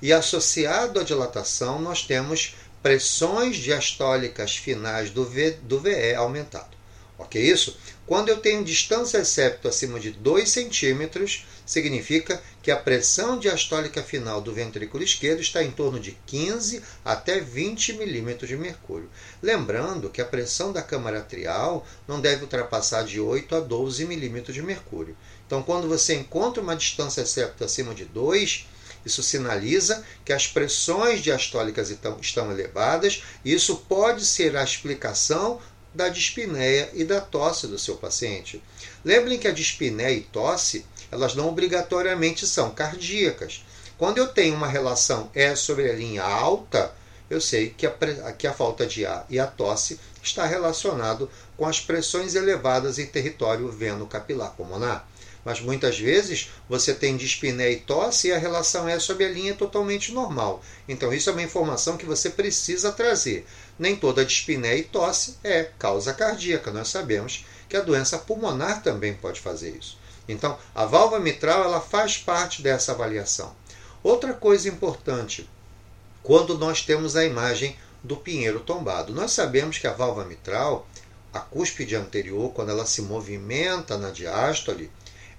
e 0.00 0.12
associado 0.12 0.98
à 0.98 1.02
dilatação 1.02 1.80
nós 1.80 2.02
temos 2.02 2.56
pressões 2.82 3.56
diastólicas 3.56 4.56
finais 4.56 5.10
do, 5.10 5.24
v, 5.24 5.52
do 5.62 5.80
VE 5.80 6.14
aumentado. 6.14 6.76
Ok 7.18 7.40
isso? 7.40 7.76
Quando 8.08 8.30
eu 8.30 8.38
tenho 8.38 8.64
distância 8.64 9.22
septo 9.22 9.68
acima 9.68 10.00
de 10.00 10.10
2 10.10 10.48
centímetros, 10.48 11.46
significa 11.66 12.42
que 12.62 12.70
a 12.70 12.76
pressão 12.76 13.38
diastólica 13.38 14.02
final 14.02 14.40
do 14.40 14.50
ventrículo 14.50 15.04
esquerdo 15.04 15.42
está 15.42 15.62
em 15.62 15.70
torno 15.70 16.00
de 16.00 16.12
15 16.24 16.82
até 17.04 17.38
20 17.38 17.92
milímetros 17.92 18.48
de 18.48 18.56
mercúrio. 18.56 19.10
Lembrando 19.42 20.08
que 20.08 20.22
a 20.22 20.24
pressão 20.24 20.72
da 20.72 20.80
câmara 20.80 21.18
atrial 21.18 21.86
não 22.08 22.18
deve 22.18 22.44
ultrapassar 22.44 23.04
de 23.04 23.20
8 23.20 23.56
a 23.56 23.60
12 23.60 24.06
milímetros 24.06 24.54
de 24.54 24.62
mercúrio. 24.62 25.14
Então, 25.46 25.62
quando 25.62 25.86
você 25.86 26.14
encontra 26.14 26.62
uma 26.62 26.76
distância 26.76 27.26
septo 27.26 27.62
acima 27.62 27.94
de 27.94 28.06
2, 28.06 28.66
isso 29.04 29.22
sinaliza 29.22 30.02
que 30.24 30.32
as 30.32 30.46
pressões 30.46 31.20
diastólicas 31.20 31.90
estão 32.22 32.50
elevadas, 32.50 33.22
e 33.44 33.52
isso 33.52 33.76
pode 33.86 34.24
ser 34.24 34.56
a 34.56 34.64
explicação 34.64 35.60
da 35.94 36.08
dispneia 36.08 36.90
e 36.92 37.04
da 37.04 37.20
tosse 37.20 37.66
do 37.66 37.78
seu 37.78 37.96
paciente. 37.96 38.62
Lembrem 39.04 39.38
que 39.38 39.48
a 39.48 39.52
dispneia 39.52 40.12
e 40.12 40.20
tosse, 40.20 40.84
elas 41.10 41.34
não 41.34 41.48
obrigatoriamente 41.48 42.46
são 42.46 42.70
cardíacas. 42.70 43.64
Quando 43.96 44.18
eu 44.18 44.28
tenho 44.28 44.54
uma 44.54 44.68
relação 44.68 45.30
E 45.34 45.56
sobre 45.56 45.90
a 45.90 45.94
linha 45.94 46.22
alta, 46.22 46.94
eu 47.28 47.40
sei 47.40 47.70
que 47.70 47.86
a, 47.86 47.92
que 48.32 48.46
a 48.46 48.52
falta 48.52 48.86
de 48.86 49.04
ar 49.04 49.26
e 49.28 49.38
a 49.38 49.46
tosse 49.46 49.98
está 50.22 50.46
relacionado 50.46 51.30
com 51.56 51.66
as 51.66 51.80
pressões 51.80 52.34
elevadas 52.34 52.98
em 52.98 53.06
território 53.06 53.70
veno-capilar 53.70 54.52
pulmonar. 54.52 55.06
Mas 55.44 55.60
muitas 55.60 55.98
vezes 55.98 56.50
você 56.68 56.92
tem 56.92 57.16
dispneia 57.16 57.72
e 57.72 57.80
tosse 57.80 58.28
e 58.28 58.32
a 58.32 58.38
relação 58.38 58.88
é 58.88 58.98
sob 58.98 59.24
a 59.24 59.28
linha 59.28 59.54
totalmente 59.54 60.12
normal. 60.12 60.62
Então 60.88 61.12
isso 61.12 61.30
é 61.30 61.32
uma 61.32 61.42
informação 61.42 61.96
que 61.96 62.04
você 62.04 62.30
precisa 62.30 62.92
trazer. 62.92 63.46
Nem 63.78 63.94
toda 63.94 64.24
dispneia 64.24 64.76
e 64.76 64.84
tosse 64.84 65.38
é 65.44 65.64
causa 65.78 66.12
cardíaca. 66.12 66.70
Nós 66.70 66.88
sabemos 66.88 67.44
que 67.68 67.76
a 67.76 67.82
doença 67.82 68.18
pulmonar 68.18 68.82
também 68.82 69.14
pode 69.14 69.40
fazer 69.40 69.70
isso. 69.70 69.98
Então, 70.28 70.58
a 70.74 70.84
válvula 70.84 71.20
mitral 71.20 71.64
ela 71.64 71.80
faz 71.80 72.18
parte 72.18 72.60
dessa 72.60 72.92
avaliação. 72.92 73.54
Outra 74.02 74.32
coisa 74.32 74.68
importante, 74.68 75.48
quando 76.22 76.58
nós 76.58 76.82
temos 76.82 77.16
a 77.16 77.24
imagem 77.24 77.76
do 78.02 78.16
pinheiro 78.16 78.60
tombado, 78.60 79.12
nós 79.12 79.32
sabemos 79.32 79.78
que 79.78 79.86
a 79.86 79.92
válvula 79.92 80.26
mitral, 80.26 80.86
a 81.32 81.40
cúspide 81.40 81.96
anterior, 81.96 82.52
quando 82.52 82.70
ela 82.70 82.86
se 82.86 83.02
movimenta 83.02 83.96
na 83.96 84.10
diástole, 84.10 84.90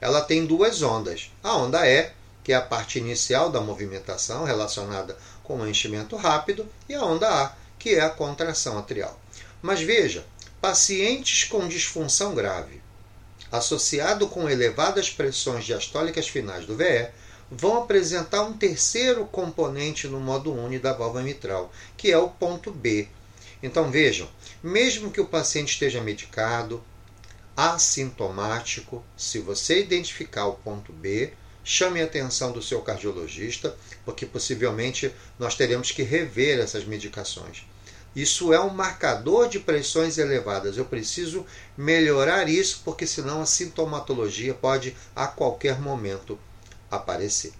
ela 0.01 0.21
tem 0.21 0.45
duas 0.45 0.81
ondas. 0.81 1.31
A 1.43 1.55
onda 1.55 1.87
E, 1.87 2.11
que 2.43 2.51
é 2.51 2.55
a 2.55 2.61
parte 2.61 2.97
inicial 2.97 3.49
da 3.49 3.61
movimentação 3.61 4.43
relacionada 4.43 5.17
com 5.43 5.57
o 5.57 5.67
enchimento 5.67 6.15
rápido, 6.15 6.67
e 6.87 6.95
a 6.95 7.03
onda 7.03 7.29
A, 7.29 7.53
que 7.79 7.95
é 7.95 8.01
a 8.01 8.09
contração 8.09 8.77
atrial. 8.77 9.19
Mas 9.61 9.81
veja, 9.81 10.25
pacientes 10.61 11.45
com 11.45 11.67
disfunção 11.67 12.35
grave, 12.35 12.81
associado 13.51 14.27
com 14.27 14.49
elevadas 14.49 15.09
pressões 15.09 15.65
diastólicas 15.65 16.27
finais 16.27 16.65
do 16.65 16.75
VE, 16.75 17.07
vão 17.49 17.81
apresentar 17.81 18.43
um 18.43 18.53
terceiro 18.53 19.25
componente 19.25 20.07
no 20.07 20.19
modo 20.19 20.53
uni 20.53 20.77
da 20.77 20.93
válvula 20.93 21.23
mitral, 21.23 21.71
que 21.97 22.11
é 22.11 22.17
o 22.17 22.29
ponto 22.29 22.69
B. 22.71 23.07
Então 23.63 23.89
vejam, 23.89 24.29
mesmo 24.61 25.11
que 25.11 25.19
o 25.19 25.25
paciente 25.25 25.73
esteja 25.73 25.99
medicado, 25.99 26.83
assintomático, 27.57 29.03
se 29.17 29.39
você 29.39 29.81
identificar 29.81 30.45
o 30.45 30.53
ponto 30.53 30.93
B, 30.93 31.33
chame 31.63 32.01
a 32.01 32.05
atenção 32.05 32.51
do 32.51 32.61
seu 32.61 32.81
cardiologista, 32.81 33.75
porque 34.05 34.25
possivelmente 34.25 35.13
nós 35.37 35.55
teremos 35.55 35.91
que 35.91 36.03
rever 36.03 36.59
essas 36.59 36.85
medicações. 36.85 37.65
Isso 38.15 38.51
é 38.51 38.59
um 38.59 38.69
marcador 38.69 39.47
de 39.47 39.59
pressões 39.59 40.17
elevadas. 40.17 40.77
Eu 40.77 40.85
preciso 40.85 41.45
melhorar 41.77 42.49
isso, 42.49 42.81
porque 42.83 43.05
senão 43.05 43.41
a 43.41 43.45
sintomatologia 43.45 44.53
pode 44.53 44.95
a 45.15 45.27
qualquer 45.27 45.79
momento 45.79 46.37
aparecer. 46.89 47.53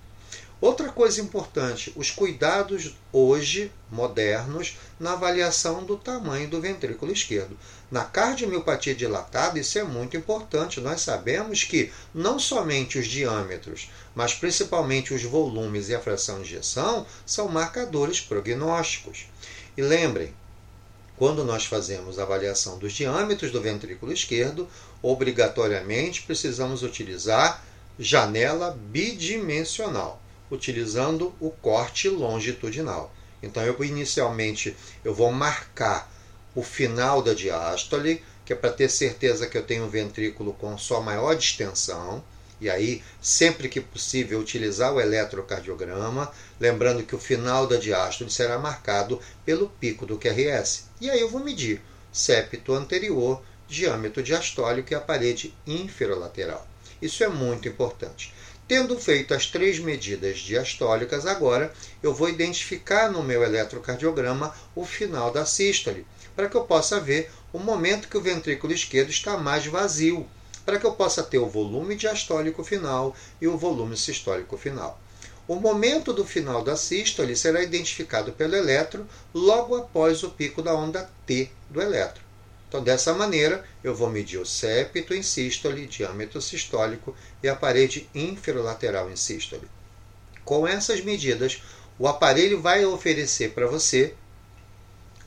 Outra 0.62 0.90
coisa 0.90 1.22
importante, 1.22 1.94
os 1.96 2.12
cuidados 2.12 2.98
hoje 3.14 3.72
modernos 3.90 4.78
na 5.00 5.14
avaliação 5.14 5.86
do 5.86 5.96
tamanho 5.96 6.50
do 6.50 6.60
ventrículo 6.60 7.14
esquerdo. 7.14 7.58
Na 7.90 8.04
cardiomiopatia 8.04 8.94
dilatada, 8.94 9.58
isso 9.58 9.80
é 9.80 9.84
muito 9.84 10.18
importante. 10.18 10.82
Nós 10.82 11.00
sabemos 11.00 11.64
que 11.64 11.94
não 12.14 12.38
somente 12.38 13.00
os 13.00 13.08
diâmetros, 13.08 13.90
mas 14.14 14.34
principalmente 14.34 15.14
os 15.14 15.24
volumes 15.24 15.88
e 15.88 15.96
a 15.96 16.02
fração 16.02 16.42
de 16.42 16.56
ejeção 16.56 17.06
são 17.26 17.48
marcadores 17.48 18.20
prognósticos. 18.20 19.28
E 19.78 19.82
lembrem, 19.82 20.34
quando 21.20 21.46
nós 21.46 21.66
fazemos 21.66 22.18
a 22.18 22.24
avaliação 22.24 22.80
dos 22.80 22.94
diâmetros 22.94 23.52
do 23.52 23.62
ventrículo 23.62 24.12
esquerdo, 24.12 24.68
obrigatoriamente 25.04 26.24
precisamos 26.24 26.82
utilizar 26.82 27.64
janela 28.00 28.76
bidimensional 28.90 30.20
utilizando 30.50 31.34
o 31.40 31.50
corte 31.50 32.10
longitudinal. 32.10 33.14
Então 33.42 33.64
eu 33.64 33.82
inicialmente 33.84 34.76
eu 35.04 35.14
vou 35.14 35.32
marcar 35.32 36.12
o 36.56 36.64
final 36.64 37.22
da 37.22 37.34
diástole, 37.34 38.24
que 38.44 38.54
é 38.54 38.56
para 38.56 38.72
ter 38.72 38.90
certeza 38.90 39.48
que 39.48 39.58
eu 39.58 39.64
tenho 39.64 39.86
um 39.86 39.90
ventrículo 39.90 40.54
com 40.54 40.78
sua 40.78 41.00
maior 41.00 41.36
distensão. 41.36 42.24
E 42.60 42.70
aí, 42.70 43.02
sempre 43.22 43.70
que 43.70 43.80
possível, 43.80 44.40
utilizar 44.40 44.94
o 44.94 45.00
eletrocardiograma, 45.00 46.30
lembrando 46.60 47.04
que 47.04 47.16
o 47.16 47.20
final 47.20 47.66
da 47.66 47.78
diástole 47.78 48.30
será 48.30 48.58
marcado 48.60 49.20
pelo 49.46 49.70
pico 49.70 50.06
do 50.06 50.18
QRS. 50.18 50.86
E 51.00 51.10
aí 51.10 51.20
eu 51.20 51.30
vou 51.30 51.44
medir 51.44 51.82
septo 52.12 52.74
anterior, 52.74 53.42
diâmetro 53.68 54.22
diastólico 54.22 54.92
e 54.92 54.96
a 54.96 55.00
parede 55.00 55.54
inferolateral. 55.66 56.68
Isso 57.02 57.24
é 57.24 57.30
muito 57.30 57.68
importante. 57.68 58.34
Tendo 58.68 59.00
feito 59.00 59.34
as 59.34 59.48
três 59.48 59.80
medidas 59.80 60.40
diastólicas, 60.40 61.26
agora 61.26 61.74
eu 62.04 62.14
vou 62.14 62.30
identificar 62.30 63.12
no 63.12 63.24
meu 63.24 63.44
eletrocardiograma 63.44 64.54
o 64.76 64.86
final 64.86 65.32
da 65.32 65.46
sístole, 65.46 66.06
para 66.36 66.48
que 66.48 66.56
eu 66.56 66.64
possa 66.66 67.00
ver 67.00 67.32
o 67.52 67.58
momento 67.58 68.08
que 68.08 68.18
o 68.18 68.22
ventrículo 68.22 68.72
esquerdo 68.72 69.10
está 69.10 69.38
mais 69.38 69.66
vazio, 69.66 70.28
para 70.64 70.78
que 70.78 70.86
eu 70.86 70.92
possa 70.92 71.24
ter 71.24 71.40
o 71.40 71.50
volume 71.50 71.96
diastólico 71.96 72.64
final 72.64 73.16
e 73.42 73.48
o 73.48 73.58
volume 73.58 73.98
sistólico 73.98 74.56
final. 74.56 75.02
O 75.50 75.56
momento 75.56 76.14
do 76.14 76.24
final 76.24 76.64
da 76.64 76.78
sístole 76.78 77.36
será 77.36 77.64
identificado 77.64 78.32
pelo 78.32 78.56
eletro 78.56 79.10
logo 79.34 79.76
após 79.76 80.22
o 80.22 80.30
pico 80.30 80.62
da 80.62 80.76
onda 80.76 81.10
T 81.26 81.50
do 81.68 81.82
eletro. 81.82 82.22
Então, 82.68 82.84
dessa 82.84 83.16
maneira, 83.16 83.66
eu 83.84 83.96
vou 83.96 84.12
medir 84.12 84.38
o 84.38 84.46
septo 84.46 85.12
em 85.12 85.24
sístole, 85.24 85.88
diâmetro 85.88 86.40
sistólico 86.40 87.18
e 87.42 87.50
a 87.50 87.56
parede 87.56 88.08
inferolateral 88.14 89.10
em 89.10 89.16
sístole. 89.16 89.68
Com 90.46 90.68
essas 90.68 91.02
medidas, 91.02 91.64
o 91.98 92.08
aparelho 92.08 92.62
vai 92.62 92.86
oferecer 92.86 93.50
para 93.54 93.66
você 93.66 94.14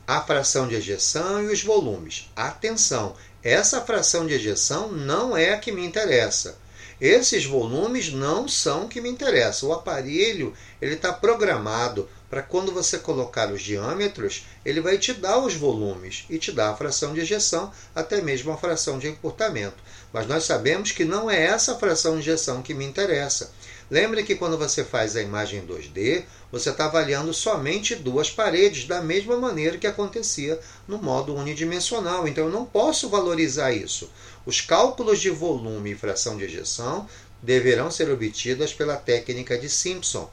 a 0.06 0.20
fração 0.20 0.68
de 0.68 0.76
ejeção 0.76 1.42
e 1.42 1.52
os 1.52 1.64
volumes. 1.64 2.30
Atenção, 2.36 3.16
essa 3.42 3.80
fração 3.80 4.24
de 4.24 4.34
ejeção 4.34 4.92
não 4.92 5.36
é 5.36 5.52
a 5.52 5.58
que 5.58 5.72
me 5.72 5.84
interessa. 5.84 6.61
Esses 7.02 7.44
volumes 7.44 8.12
não 8.12 8.46
são 8.46 8.84
o 8.84 8.88
que 8.88 9.00
me 9.00 9.08
interessam. 9.08 9.70
O 9.70 9.72
aparelho 9.72 10.54
ele 10.80 10.94
está 10.94 11.12
programado 11.12 12.08
para 12.30 12.44
quando 12.44 12.70
você 12.70 12.96
colocar 12.96 13.50
os 13.52 13.60
diâmetros, 13.60 14.46
ele 14.64 14.80
vai 14.80 14.96
te 14.96 15.12
dar 15.12 15.40
os 15.40 15.52
volumes 15.52 16.24
e 16.30 16.38
te 16.38 16.52
dar 16.52 16.70
a 16.70 16.76
fração 16.76 17.12
de 17.12 17.18
ejeção, 17.18 17.72
até 17.92 18.22
mesmo 18.22 18.52
a 18.52 18.56
fração 18.56 19.00
de 19.00 19.08
encurtamento. 19.08 19.82
Mas 20.12 20.26
nós 20.26 20.44
sabemos 20.44 20.92
que 20.92 21.04
não 21.04 21.30
é 21.30 21.42
essa 21.42 21.76
fração 21.76 22.14
de 22.14 22.20
ejeção 22.20 22.62
que 22.62 22.74
me 22.74 22.84
interessa. 22.84 23.52
Lembre 23.90 24.22
que 24.22 24.34
quando 24.34 24.56
você 24.56 24.84
faz 24.84 25.16
a 25.16 25.22
imagem 25.22 25.66
2D, 25.66 26.24
você 26.50 26.70
está 26.70 26.86
avaliando 26.86 27.32
somente 27.32 27.94
duas 27.94 28.30
paredes, 28.30 28.86
da 28.86 29.02
mesma 29.02 29.36
maneira 29.36 29.78
que 29.78 29.86
acontecia 29.86 30.58
no 30.86 30.98
modo 30.98 31.34
unidimensional. 31.34 32.26
Então 32.26 32.44
eu 32.44 32.50
não 32.50 32.64
posso 32.64 33.08
valorizar 33.08 33.72
isso. 33.72 34.10
Os 34.46 34.60
cálculos 34.60 35.20
de 35.20 35.30
volume 35.30 35.92
e 35.92 35.96
fração 35.96 36.36
de 36.36 36.44
ejeção 36.44 37.08
deverão 37.42 37.90
ser 37.90 38.08
obtidas 38.10 38.72
pela 38.72 38.96
técnica 38.96 39.58
de 39.58 39.68
Simpson, 39.68 40.30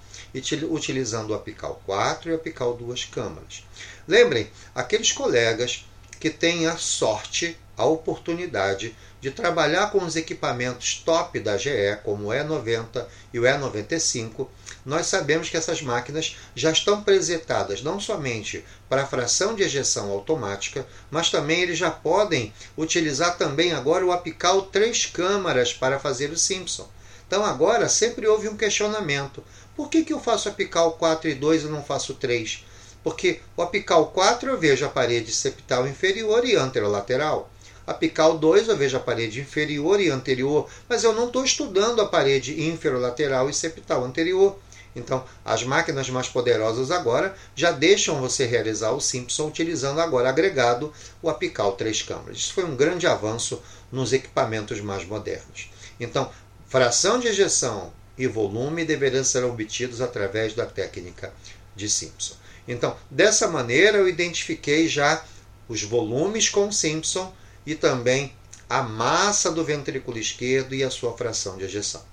utilizando 0.70 1.32
o 1.32 1.34
apical 1.34 1.82
4 1.86 2.30
e 2.30 2.34
o 2.34 2.36
apical 2.36 2.76
duas 2.76 3.04
câmaras. 3.04 3.64
Lembrem, 4.08 4.50
aqueles 4.76 5.12
colegas 5.12 5.86
que 6.20 6.30
têm 6.30 6.68
a 6.68 6.78
sorte, 6.78 7.58
a 7.80 7.86
oportunidade 7.86 8.94
de 9.22 9.32
trabalhar 9.32 9.90
com 9.90 10.04
os 10.04 10.18
equipamentos 10.18 11.02
top 11.06 11.40
da 11.40 11.58
GE, 11.58 11.98
como 12.04 12.28
o 12.28 12.32
E90 12.32 13.06
e 13.34 13.40
o 13.40 13.44
E95, 13.44 14.48
nós 14.86 15.08
sabemos 15.08 15.50
que 15.50 15.56
essas 15.56 15.82
máquinas 15.82 16.36
já 16.54 16.72
estão 16.72 17.02
presetadas 17.02 17.82
não 17.82 17.98
somente 17.98 18.66
para 18.90 19.04
a 19.04 19.08
fração 19.08 19.56
de 19.56 19.64
ejeção 19.64 20.12
automática, 20.12 20.86
mas 21.10 21.30
também 21.30 21.62
eles 21.62 21.78
já 21.78 21.90
podem 21.90 22.54
utilizar 22.78 23.38
também 23.38 23.72
agora 23.72 24.06
o 24.06 24.12
apical 24.12 24.64
três 24.64 25.06
câmaras 25.06 25.72
para 25.72 26.00
fazer 26.00 26.32
o 26.32 26.38
Simpson. 26.38 26.90
Então 27.26 27.46
agora 27.46 27.88
sempre 27.88 28.28
houve 28.28 28.50
um 28.50 28.58
questionamento. 28.58 29.42
Por 29.74 29.90
que, 29.90 30.04
que 30.04 30.12
eu 30.12 30.20
faço 30.20 30.50
apical 30.50 30.94
4 30.94 31.30
e 31.30 31.36
2 31.36 31.64
e 31.64 31.68
não 31.68 31.82
faço 31.82 32.14
3? 32.16 32.66
Porque 33.02 33.40
o 33.56 33.62
apical 33.62 34.08
4 34.08 34.50
eu 34.50 34.58
vejo 34.58 34.86
a 34.86 34.90
parede 34.90 35.32
septal 35.32 35.88
inferior 35.88 36.44
e 36.44 36.56
anterolateral 36.56 37.50
apical 37.90 38.38
2, 38.38 38.68
eu 38.68 38.78
vejo 38.78 38.98
a 38.98 39.00
parede 39.00 39.42
inferior 39.42 40.00
e 40.00 40.10
anterior, 40.10 40.70
mas 40.88 41.04
eu 41.04 41.14
não 41.14 41.26
estou 41.26 41.44
estudando 41.44 42.02
a 42.02 42.06
parede 42.06 42.62
inferolateral 42.70 43.50
e 43.50 43.54
septal 43.54 44.06
anterior. 44.06 44.60
Então, 44.96 45.26
as 45.44 45.64
máquinas 45.64 46.10
mais 46.10 46.28
poderosas 46.28 46.92
agora 46.92 47.36
já 47.56 47.72
deixam 47.72 48.20
você 48.20 48.46
realizar 48.46 48.92
o 48.92 49.00
Simpson 49.00 49.48
utilizando 49.48 50.02
agora 50.02 50.30
agregado 50.30 50.94
o 51.22 51.30
apical 51.30 51.72
três 51.74 52.02
câmaras. 52.02 52.38
Isso 52.38 52.54
foi 52.54 52.64
um 52.64 52.76
grande 52.76 53.08
avanço 53.08 53.62
nos 53.92 54.14
equipamentos 54.14 54.80
mais 54.82 55.06
modernos. 55.06 55.72
Então, 56.00 56.32
fração 56.68 57.20
de 57.20 57.28
ejeção 57.28 57.92
e 58.18 58.28
volume 58.28 58.86
deverão 58.86 59.24
ser 59.24 59.44
obtidos 59.44 60.02
através 60.02 60.54
da 60.54 60.66
técnica 60.66 61.34
de 61.76 61.90
Simpson. 61.90 62.36
Então, 62.68 62.96
dessa 63.10 63.48
maneira, 63.48 63.98
eu 63.98 64.08
identifiquei 64.08 64.88
já 64.88 65.24
os 65.68 65.82
volumes 65.82 66.50
com 66.50 66.72
Simpson 66.72 67.34
e 67.66 67.76
também 67.76 68.34
a 68.70 68.84
massa 68.84 69.52
do 69.52 69.64
ventrículo 69.64 70.18
esquerdo 70.18 70.76
e 70.76 70.84
a 70.84 70.90
sua 70.90 71.18
fração 71.18 71.58
de 71.58 71.66
ejeção. 71.66 72.04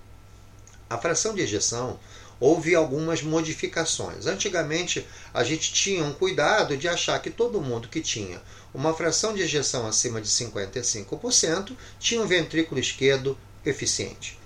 A 0.89 0.97
fração 0.97 1.35
de 1.35 1.43
ejeção 1.43 1.99
houve 2.39 2.75
algumas 2.75 3.23
modificações. 3.23 4.27
Antigamente, 4.27 5.07
a 5.33 5.43
gente 5.43 5.73
tinha 5.73 6.05
um 6.05 6.13
cuidado 6.13 6.77
de 6.77 6.89
achar 6.89 7.21
que 7.21 7.31
todo 7.31 7.61
mundo 7.61 7.89
que 7.89 8.01
tinha 8.01 8.41
uma 8.73 8.95
fração 8.95 9.35
de 9.35 9.43
ejeção 9.43 9.87
acima 9.87 10.21
de 10.21 10.29
55% 10.29 11.73
tinha 11.99 12.23
um 12.23 12.27
ventrículo 12.27 12.81
esquerdo 12.81 13.37
eficiente. 13.65 14.39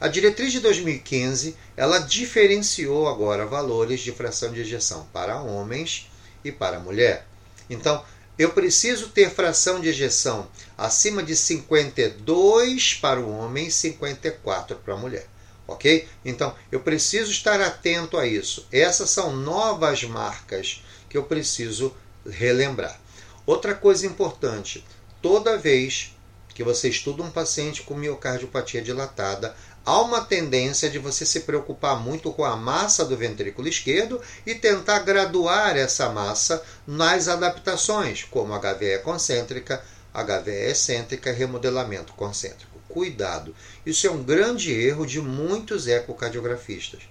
A 0.00 0.08
diretriz 0.08 0.52
de 0.52 0.60
2015, 0.60 1.56
ela 1.76 1.98
diferenciou 1.98 3.08
agora 3.08 3.44
valores 3.44 4.00
de 4.00 4.12
fração 4.12 4.52
de 4.52 4.60
ejeção 4.60 5.06
para 5.12 5.40
homens 5.40 6.10
e 6.44 6.50
para 6.50 6.80
mulher. 6.80 7.26
Então, 7.68 8.02
eu 8.40 8.52
preciso 8.52 9.10
ter 9.10 9.28
fração 9.28 9.82
de 9.82 9.90
ejeção 9.90 10.48
acima 10.78 11.22
de 11.22 11.36
52 11.36 12.94
para 12.94 13.20
o 13.20 13.30
homem 13.30 13.66
e 13.66 13.70
54 13.70 14.76
para 14.76 14.94
a 14.94 14.96
mulher. 14.96 15.26
Ok? 15.68 16.08
Então, 16.24 16.56
eu 16.72 16.80
preciso 16.80 17.30
estar 17.30 17.60
atento 17.60 18.16
a 18.16 18.26
isso. 18.26 18.66
Essas 18.72 19.10
são 19.10 19.36
novas 19.36 20.04
marcas 20.04 20.82
que 21.10 21.18
eu 21.18 21.24
preciso 21.24 21.94
relembrar. 22.26 22.98
Outra 23.44 23.74
coisa 23.74 24.06
importante: 24.06 24.86
toda 25.20 25.58
vez 25.58 26.16
que 26.54 26.64
você 26.64 26.88
estuda 26.88 27.22
um 27.22 27.30
paciente 27.30 27.82
com 27.82 27.94
miocardiopatia 27.94 28.80
dilatada, 28.80 29.54
há 29.90 30.00
uma 30.02 30.20
tendência 30.20 30.88
de 30.88 31.00
você 31.00 31.26
se 31.26 31.40
preocupar 31.40 31.98
muito 31.98 32.32
com 32.32 32.44
a 32.44 32.54
massa 32.54 33.04
do 33.04 33.16
ventrículo 33.16 33.66
esquerdo 33.66 34.20
e 34.46 34.54
tentar 34.54 35.00
graduar 35.00 35.76
essa 35.76 36.08
massa 36.10 36.62
nas 36.86 37.26
adaptações, 37.26 38.22
como 38.22 38.56
HVE 38.56 39.00
concêntrica, 39.02 39.82
HVE 40.14 40.70
excêntrica 40.70 41.32
remodelamento 41.32 42.12
concêntrico. 42.12 42.78
Cuidado, 42.88 43.52
isso 43.84 44.06
é 44.06 44.10
um 44.10 44.22
grande 44.22 44.72
erro 44.72 45.04
de 45.04 45.20
muitos 45.20 45.88
ecocardiografistas. 45.88 47.02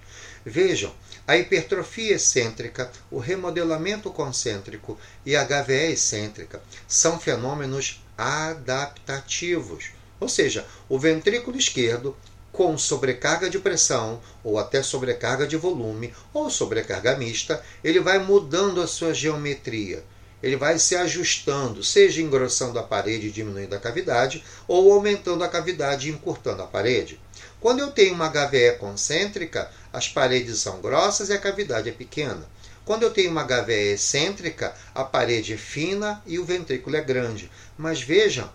Vejam, 0.42 0.94
a 1.26 1.36
hipertrofia 1.36 2.14
excêntrica, 2.14 2.90
o 3.10 3.18
remodelamento 3.18 4.10
concêntrico 4.10 4.98
e 5.26 5.36
a 5.36 5.44
HVE 5.44 5.92
excêntrica 5.92 6.62
são 6.88 7.20
fenômenos 7.20 8.02
adaptativos. 8.16 9.90
Ou 10.18 10.28
seja, 10.28 10.66
o 10.88 10.98
ventrículo 10.98 11.58
esquerdo 11.58 12.16
com 12.52 12.76
sobrecarga 12.76 13.48
de 13.48 13.58
pressão, 13.58 14.20
ou 14.42 14.58
até 14.58 14.82
sobrecarga 14.82 15.46
de 15.46 15.56
volume, 15.56 16.12
ou 16.32 16.50
sobrecarga 16.50 17.16
mista, 17.16 17.62
ele 17.82 18.00
vai 18.00 18.18
mudando 18.18 18.80
a 18.80 18.86
sua 18.86 19.14
geometria. 19.14 20.04
Ele 20.42 20.56
vai 20.56 20.78
se 20.78 20.96
ajustando, 20.96 21.84
seja 21.84 22.22
engrossando 22.22 22.78
a 22.78 22.82
parede 22.82 23.28
e 23.28 23.30
diminuindo 23.30 23.74
a 23.74 23.78
cavidade, 23.78 24.42
ou 24.66 24.92
aumentando 24.92 25.44
a 25.44 25.48
cavidade 25.48 26.08
e 26.08 26.12
encurtando 26.12 26.62
a 26.62 26.66
parede. 26.66 27.20
Quando 27.60 27.80
eu 27.80 27.90
tenho 27.90 28.14
uma 28.14 28.30
HVE 28.30 28.78
concêntrica, 28.78 29.70
as 29.92 30.08
paredes 30.08 30.58
são 30.60 30.80
grossas 30.80 31.28
e 31.28 31.34
a 31.34 31.38
cavidade 31.38 31.90
é 31.90 31.92
pequena. 31.92 32.48
Quando 32.86 33.02
eu 33.02 33.10
tenho 33.10 33.30
uma 33.30 33.44
HVE 33.44 33.92
excêntrica, 33.92 34.74
a 34.94 35.04
parede 35.04 35.52
é 35.52 35.58
fina 35.58 36.22
e 36.26 36.38
o 36.38 36.44
ventrículo 36.44 36.96
é 36.96 37.02
grande. 37.02 37.50
Mas 37.76 38.00
vejam, 38.00 38.50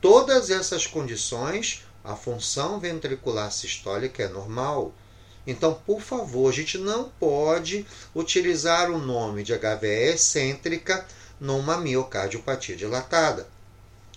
todas 0.00 0.50
essas 0.50 0.88
condições 0.88 1.84
a 2.08 2.16
função 2.16 2.80
ventricular 2.80 3.52
sistólica 3.52 4.22
é 4.22 4.28
normal. 4.28 4.94
Então, 5.46 5.74
por 5.86 6.00
favor, 6.00 6.48
a 6.48 6.54
gente 6.54 6.78
não 6.78 7.10
pode 7.20 7.84
utilizar 8.14 8.90
o 8.90 8.98
nome 8.98 9.42
de 9.42 9.52
HVE 9.52 10.14
excêntrica 10.14 11.06
numa 11.38 11.76
miocardiopatia 11.76 12.74
dilatada. 12.74 13.46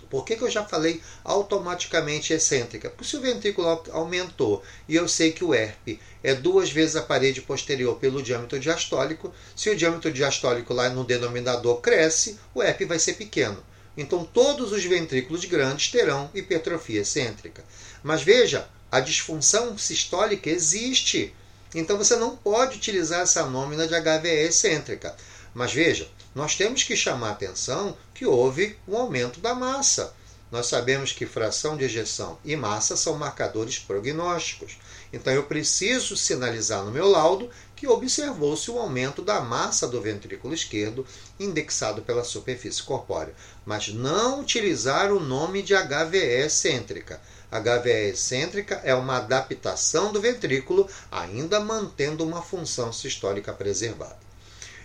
Por 0.10 0.24
que, 0.26 0.38
que 0.38 0.44
eu 0.44 0.50
já 0.50 0.64
falei 0.64 1.02
automaticamente 1.24 2.34
excêntrica? 2.34 2.90
Porque 2.90 3.06
se 3.06 3.18
o 3.18 3.22
ventrículo 3.22 3.68
aumentou 3.92 4.64
e 4.88 4.96
eu 4.96 5.08
sei 5.08 5.34
que 5.34 5.44
o 5.44 5.54
ERP 5.54 6.00
é 6.24 6.34
duas 6.34 6.72
vezes 6.72 6.96
a 6.96 7.02
parede 7.02 7.42
posterior 7.42 7.98
pelo 7.98 8.24
diâmetro 8.24 8.60
diastólico, 8.60 9.34
se 9.56 9.70
o 9.70 9.76
diâmetro 9.76 10.12
diastólico 10.12 10.74
lá 10.74 10.90
no 10.90 11.04
denominador 11.04 11.82
cresce, 11.82 12.40
o 12.54 12.64
ERP 12.64 12.86
vai 12.86 13.00
ser 13.00 13.14
pequeno. 13.14 13.62
Então 13.98 14.24
todos 14.24 14.72
os 14.72 14.84
ventrículos 14.84 15.46
grandes 15.46 15.92
terão 15.92 16.30
hipertrofia 16.34 17.02
excêntrica. 17.02 17.64
Mas 18.04 18.22
veja, 18.22 18.68
a 18.92 19.00
disfunção 19.00 19.78
sistólica 19.78 20.50
existe. 20.50 21.34
Então 21.74 21.98
você 21.98 22.16
não 22.16 22.36
pode 22.36 22.78
utilizar 22.78 23.22
essa 23.22 23.46
nómina 23.46 23.88
de 23.88 23.94
HVE 23.94 24.46
excêntrica. 24.48 25.16
Mas 25.54 25.74
veja, 25.74 26.10
nós 26.34 26.56
temos 26.56 26.84
que 26.84 26.96
chamar 26.96 27.32
atenção 27.32 27.98
que 28.14 28.26
houve 28.26 28.78
um 28.88 28.96
aumento 28.96 29.40
da 29.40 29.54
massa. 29.54 30.14
Nós 30.50 30.68
sabemos 30.68 31.14
que 31.14 31.26
fração 31.26 31.78
de 31.78 31.86
ejeção 31.86 32.38
e 32.44 32.56
massa 32.56 32.98
são 32.98 33.18
marcadores 33.18 33.80
prognósticos. 33.80 34.78
Então 35.14 35.34
eu 35.34 35.44
preciso 35.44 36.16
sinalizar 36.16 36.84
no 36.86 36.92
meu 36.92 37.10
laudo 37.10 37.50
que 37.76 37.88
observou-se 37.88 38.70
o 38.72 38.80
aumento 38.80 39.22
da 39.22 39.42
massa 39.42 39.88
do 39.88 40.00
ventrículo 40.00 40.54
esquerdo 40.54 41.06
indexado 41.40 42.02
pela 42.02 42.24
superfície 42.24 42.82
corpórea, 42.84 43.34
mas 43.66 43.90
não 43.90 44.40
utilizar 44.40 45.12
o 45.12 45.20
nome 45.20 45.62
de 45.62 45.74
HVE 45.74 46.18
excêntrica. 46.18 47.20
HVE 47.52 48.12
excêntrica 48.12 48.80
é 48.84 48.94
uma 48.96 49.18
adaptação 49.18 50.14
do 50.14 50.22
ventrículo, 50.22 50.88
ainda 51.12 51.60
mantendo 51.60 52.24
uma 52.24 52.42
função 52.42 52.94
sistólica 52.94 53.52
preservada. 53.52 54.20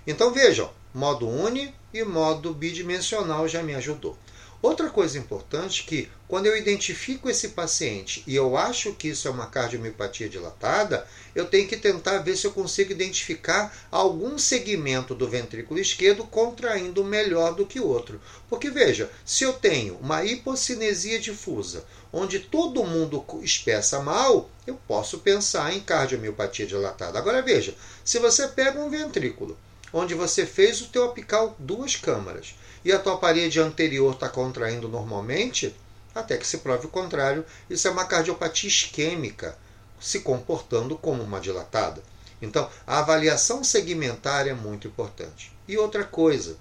Então 0.06 0.32
vejam, 0.32 0.72
modo 0.92 1.28
uni 1.28 1.74
e 1.92 2.02
modo 2.02 2.52
bidimensional 2.54 3.46
já 3.46 3.62
me 3.62 3.74
ajudou. 3.74 4.18
Outra 4.62 4.88
coisa 4.88 5.18
importante 5.18 5.82
é 5.82 5.88
que 5.88 6.08
quando 6.26 6.46
eu 6.46 6.56
identifico 6.56 7.28
esse 7.28 7.50
paciente 7.50 8.24
e 8.26 8.34
eu 8.34 8.56
acho 8.56 8.94
que 8.94 9.08
isso 9.08 9.28
é 9.28 9.30
uma 9.30 9.46
cardiomiopatia 9.46 10.28
dilatada, 10.28 11.06
eu 11.34 11.44
tenho 11.44 11.68
que 11.68 11.76
tentar 11.76 12.18
ver 12.18 12.36
se 12.36 12.46
eu 12.46 12.52
consigo 12.52 12.90
identificar 12.90 13.86
algum 13.92 14.38
segmento 14.38 15.14
do 15.14 15.28
ventrículo 15.28 15.78
esquerdo 15.78 16.24
contraindo 16.24 17.04
melhor 17.04 17.54
do 17.54 17.66
que 17.66 17.78
o 17.78 17.86
outro. 17.86 18.20
Porque 18.48 18.70
veja, 18.70 19.10
se 19.24 19.44
eu 19.44 19.52
tenho 19.52 19.98
uma 19.98 20.24
hipocinesia 20.24 21.20
difusa, 21.20 21.84
onde 22.12 22.40
todo 22.40 22.82
mundo 22.82 23.24
espessa 23.42 24.00
mal, 24.00 24.50
eu 24.66 24.74
posso 24.88 25.18
pensar 25.18 25.74
em 25.74 25.80
cardiomiopatia 25.80 26.66
dilatada. 26.66 27.18
Agora 27.18 27.42
veja, 27.42 27.74
se 28.02 28.18
você 28.18 28.48
pega 28.48 28.80
um 28.80 28.88
ventrículo 28.88 29.56
onde 29.92 30.14
você 30.14 30.44
fez 30.44 30.80
o 30.80 30.88
teu 30.88 31.04
apical 31.04 31.54
duas 31.58 31.94
câmaras 31.94 32.54
e 32.86 32.92
a 32.92 33.00
tua 33.00 33.16
parede 33.16 33.58
anterior 33.58 34.14
está 34.14 34.28
contraindo 34.28 34.88
normalmente, 34.88 35.74
até 36.14 36.36
que 36.36 36.46
se 36.46 36.58
prove 36.58 36.86
o 36.86 36.88
contrário, 36.88 37.44
isso 37.68 37.88
é 37.88 37.90
uma 37.90 38.04
cardiopatia 38.04 38.68
isquêmica, 38.68 39.58
se 40.00 40.20
comportando 40.20 40.96
como 40.96 41.20
uma 41.20 41.40
dilatada. 41.40 42.00
Então, 42.40 42.70
a 42.86 43.00
avaliação 43.00 43.64
segmentar 43.64 44.46
é 44.46 44.54
muito 44.54 44.86
importante. 44.86 45.50
E 45.66 45.76
outra 45.76 46.04
coisa, 46.04 46.56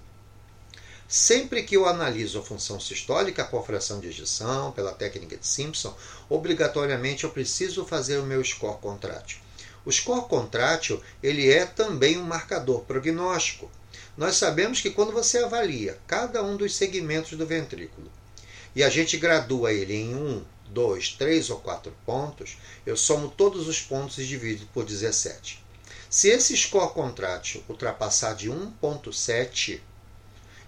sempre 1.06 1.62
que 1.62 1.76
eu 1.76 1.86
analiso 1.86 2.40
a 2.40 2.42
função 2.42 2.80
sistólica 2.80 3.44
a 3.44 3.62
fração 3.62 4.00
de 4.00 4.08
ejeção, 4.08 4.72
pela 4.72 4.90
técnica 4.90 5.36
de 5.36 5.46
Simpson, 5.46 5.96
obrigatoriamente 6.28 7.22
eu 7.22 7.30
preciso 7.30 7.86
fazer 7.86 8.18
o 8.18 8.26
meu 8.26 8.42
score 8.42 8.80
contrátil. 8.80 9.38
O 9.84 9.92
score 9.92 10.28
contrátil 10.28 11.00
ele 11.22 11.48
é 11.48 11.64
também 11.64 12.18
um 12.18 12.24
marcador 12.24 12.80
prognóstico. 12.80 13.70
Nós 14.16 14.36
sabemos 14.36 14.80
que 14.80 14.90
quando 14.90 15.12
você 15.12 15.38
avalia 15.38 15.98
cada 16.06 16.42
um 16.42 16.56
dos 16.56 16.74
segmentos 16.74 17.36
do 17.36 17.46
ventrículo 17.46 18.10
e 18.74 18.82
a 18.82 18.88
gente 18.88 19.16
gradua 19.18 19.72
ele 19.72 19.94
em 19.94 20.14
um, 20.14 20.42
dois, 20.68 21.10
três 21.10 21.50
ou 21.50 21.58
quatro 21.58 21.94
pontos, 22.04 22.56
eu 22.86 22.96
somo 22.96 23.28
todos 23.28 23.68
os 23.68 23.80
pontos 23.80 24.18
e 24.18 24.26
divido 24.26 24.66
por 24.72 24.84
17. 24.84 25.62
Se 26.08 26.28
esse 26.28 26.56
score 26.56 26.94
contrátil 26.94 27.62
ultrapassar 27.68 28.34
de 28.34 28.50
1.7, 28.50 29.80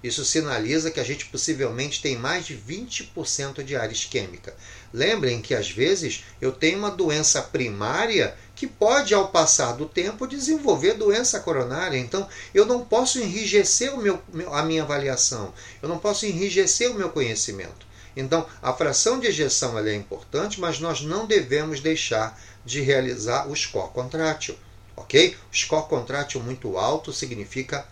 isso 0.03 0.25
sinaliza 0.25 0.91
que 0.91 1.01
a 1.01 1.05
gente 1.05 1.27
possivelmente 1.27 2.01
tem 2.01 2.17
mais 2.17 2.47
de 2.47 2.57
20% 2.57 3.63
de 3.65 3.75
área 3.75 3.93
isquêmica. 3.93 4.55
Lembrem 4.93 5.41
que 5.43 5.55
às 5.55 5.71
vezes 5.71 6.25
eu 6.41 6.53
tenho 6.53 6.79
uma 6.79 6.91
doença 6.91 7.43
primária 7.43 8.37
que 8.59 8.67
pode, 8.67 9.15
ao 9.15 9.29
passar 9.29 9.75
do 9.75 9.87
tempo, 9.87 10.27
desenvolver 10.27 10.95
doença 10.95 11.39
coronária. 11.39 11.97
Então, 11.97 12.29
eu 12.53 12.67
não 12.67 12.85
posso 12.85 13.21
enrijecer 13.21 13.95
o 13.95 13.99
meu, 13.99 14.21
a 14.51 14.65
minha 14.65 14.83
avaliação, 14.83 15.55
eu 15.81 15.89
não 15.89 15.97
posso 15.97 16.27
enrijecer 16.27 16.91
o 16.91 16.95
meu 16.95 17.09
conhecimento. 17.11 17.87
Então, 18.17 18.45
a 18.61 18.73
fração 18.73 19.21
de 19.21 19.29
ejeção 19.29 19.79
é 19.79 19.95
importante, 19.95 20.61
mas 20.61 20.81
nós 20.81 21.01
não 21.01 21.25
devemos 21.25 21.81
deixar 21.81 22.37
de 22.65 22.81
realizar 22.81 23.49
o 23.49 23.55
score 23.55 23.93
contrátil. 23.93 24.59
Ok? 24.97 25.37
O 25.53 25.57
score 25.57 25.89
contrátil 25.89 26.43
muito 26.43 26.77
alto 26.77 27.13
significa 27.13 27.87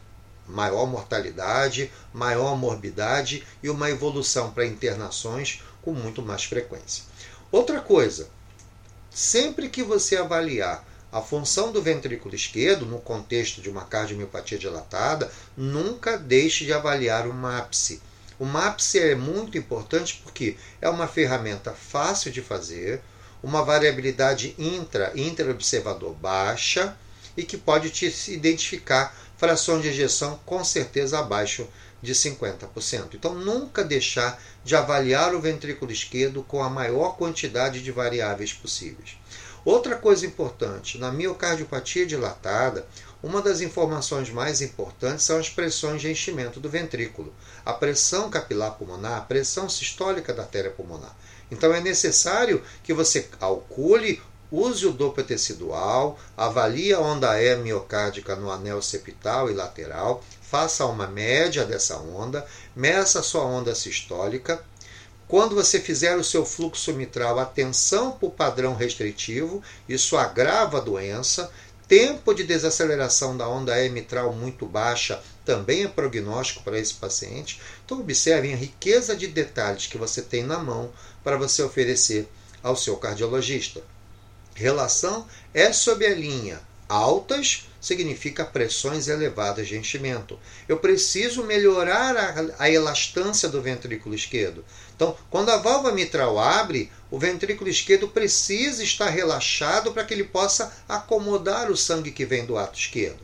maior 0.49 0.85
mortalidade, 0.85 1.93
maior 2.13 2.57
morbidade 2.57 3.47
e 3.63 3.71
uma 3.71 3.89
evolução 3.89 4.51
para 4.51 4.67
internações 4.67 5.63
com 5.81 5.93
muito 5.93 6.23
mais 6.23 6.43
frequência. 6.43 7.05
Outra 7.53 7.81
coisa, 7.81 8.29
sempre 9.17 9.71
que 9.71 9.83
você 9.83 10.15
avaliar 10.15 10.87
a 11.11 11.23
função 11.23 11.73
do 11.73 11.81
ventrículo 11.81 12.35
esquerdo 12.35 12.85
no 12.85 12.99
contexto 12.99 13.63
de 13.63 13.71
uma 13.71 13.87
cardiomiopatia 13.87 14.59
dilatada, 14.59 15.33
nunca 15.57 16.19
deixe 16.19 16.67
de 16.67 16.73
avaliar 16.75 17.27
o 17.27 17.33
MAPSE. 17.33 18.03
O 18.39 18.45
MAPSE 18.45 18.99
é 18.99 19.15
muito 19.15 19.57
importante 19.57 20.21
porque 20.23 20.59
é 20.83 20.89
uma 20.91 21.09
ferramenta 21.09 21.73
fácil 21.73 22.31
de 22.31 22.43
fazer, 22.43 23.01
uma 23.43 23.65
variabilidade 23.65 24.55
intra 24.59 25.11
interobservador 25.15 26.13
baixa 26.13 26.95
e 27.35 27.43
que 27.43 27.57
pode 27.57 27.89
te 27.89 28.13
identificar 28.31 29.17
fração 29.39 29.81
de 29.81 29.89
ejeção 29.89 30.39
com 30.45 30.63
certeza 30.63 31.19
abaixo 31.19 31.67
de 32.03 32.15
50%. 32.15 33.15
Então, 33.15 33.35
nunca 33.35 33.83
deixar 33.83 34.41
de 34.65 34.77
avaliar 34.77 35.35
o 35.35 35.41
ventrículo 35.41 35.91
esquerdo 35.91 36.43
com 36.43 36.63
a 36.63 36.71
maior 36.71 37.17
quantidade 37.17 37.83
de 37.83 37.91
variáveis 37.91 38.53
possíveis. 38.53 39.17
Outra 39.65 39.97
coisa 39.97 40.25
importante, 40.25 40.97
na 40.97 41.11
miocardiopatia 41.11 42.07
dilatada, 42.07 42.87
uma 43.21 43.43
das 43.43 43.61
informações 43.61 44.31
mais 44.31 44.61
importantes 44.61 45.25
são 45.25 45.39
as 45.39 45.49
pressões 45.49 46.01
de 46.01 46.09
enchimento 46.09 46.61
do 46.61 46.71
ventrículo, 46.71 47.35
a 47.65 47.73
pressão 47.73 48.31
capilar 48.31 48.77
pulmonar, 48.77 49.19
a 49.19 49.23
pressão 49.23 49.69
sistólica 49.69 50.33
da 50.33 50.43
artéria 50.45 50.71
pulmonar. 50.71 51.17
Então 51.51 51.75
é 51.75 51.81
necessário 51.81 52.63
que 52.85 52.95
você 52.95 53.23
calcule 53.23 54.23
Use 54.51 54.87
o 54.87 54.93
Doppler 54.93 55.27
tecidual, 55.27 56.17
avalie 56.37 56.93
a 56.93 57.01
onda 57.01 57.43
E 57.43 57.57
miocárdica 57.57 58.37
no 58.37 58.49
anel 58.49 58.81
septal 58.81 59.51
e 59.51 59.55
lateral, 59.55 60.23
faça 60.41 60.87
uma 60.87 61.09
média 61.09 61.65
dessa 61.65 61.99
onda, 61.99 62.47
meça 62.75 63.19
a 63.19 63.23
sua 63.25 63.43
onda 63.43 63.75
sistólica. 63.75 64.63
Quando 65.27 65.57
você 65.57 65.81
fizer 65.81 66.17
o 66.17 66.23
seu 66.23 66.47
fluxo 66.47 66.93
mitral, 66.93 67.41
atenção 67.41 68.13
para 68.13 68.29
o 68.29 68.31
padrão 68.31 68.77
restritivo, 68.77 69.61
isso 69.89 70.17
agrava 70.17 70.79
a 70.79 70.81
doença. 70.81 71.51
Tempo 71.89 72.33
de 72.33 72.45
desaceleração 72.45 73.37
da 73.37 73.49
onda 73.49 73.85
E 73.85 73.89
mitral 73.89 74.33
muito 74.33 74.65
baixa 74.65 75.21
também 75.45 75.83
é 75.83 75.89
prognóstico 75.89 76.63
para 76.63 76.79
esse 76.79 76.95
paciente. 76.95 77.61
Então, 77.85 77.99
observem 77.99 78.55
a 78.55 78.57
riqueza 78.57 79.17
de 79.17 79.27
detalhes 79.27 79.89
que 79.89 79.99
você 79.99 80.23
tem 80.23 80.45
na 80.45 80.59
mão 80.59 80.93
para 81.25 81.37
você 81.37 81.63
oferecer 81.63 82.29
ao 82.63 82.77
seu 82.77 82.97
cardiologista. 82.97 83.83
Relação 84.57 85.29
é 85.53 85.71
sob 85.71 86.05
a 86.07 86.15
linha 86.15 86.61
altas 86.89 87.69
significa 87.79 88.43
pressões 88.43 89.07
elevadas 89.07 89.69
de 89.69 89.77
enchimento. 89.77 90.39
Eu 90.67 90.79
preciso 90.79 91.45
melhorar 91.45 92.17
a, 92.17 92.65
a, 92.65 92.71
elastância 92.71 93.51
do 93.51 93.61
ventrículo 93.61 94.15
esquerdo. 94.15 94.65
Então, 94.95 95.15
quando 95.31 95.51
a 95.51 95.59
válvula 95.59 95.93
mitral 95.93 96.39
abre, 96.39 96.91
o 97.11 97.19
ventrículo 97.19 97.69
esquerdo 97.69 98.09
precisa 98.09 98.83
estar 98.83 99.11
relaxado 99.11 99.93
para 99.93 100.05
que 100.05 100.15
ele 100.15 100.25
possa 100.25 100.73
acomodar 100.89 101.71
o 101.71 101.77
sangue 101.77 102.11
que 102.11 102.25
vem 102.25 102.47
do 102.47 102.57
ato 102.57 102.79
esquerdo. 102.79 103.21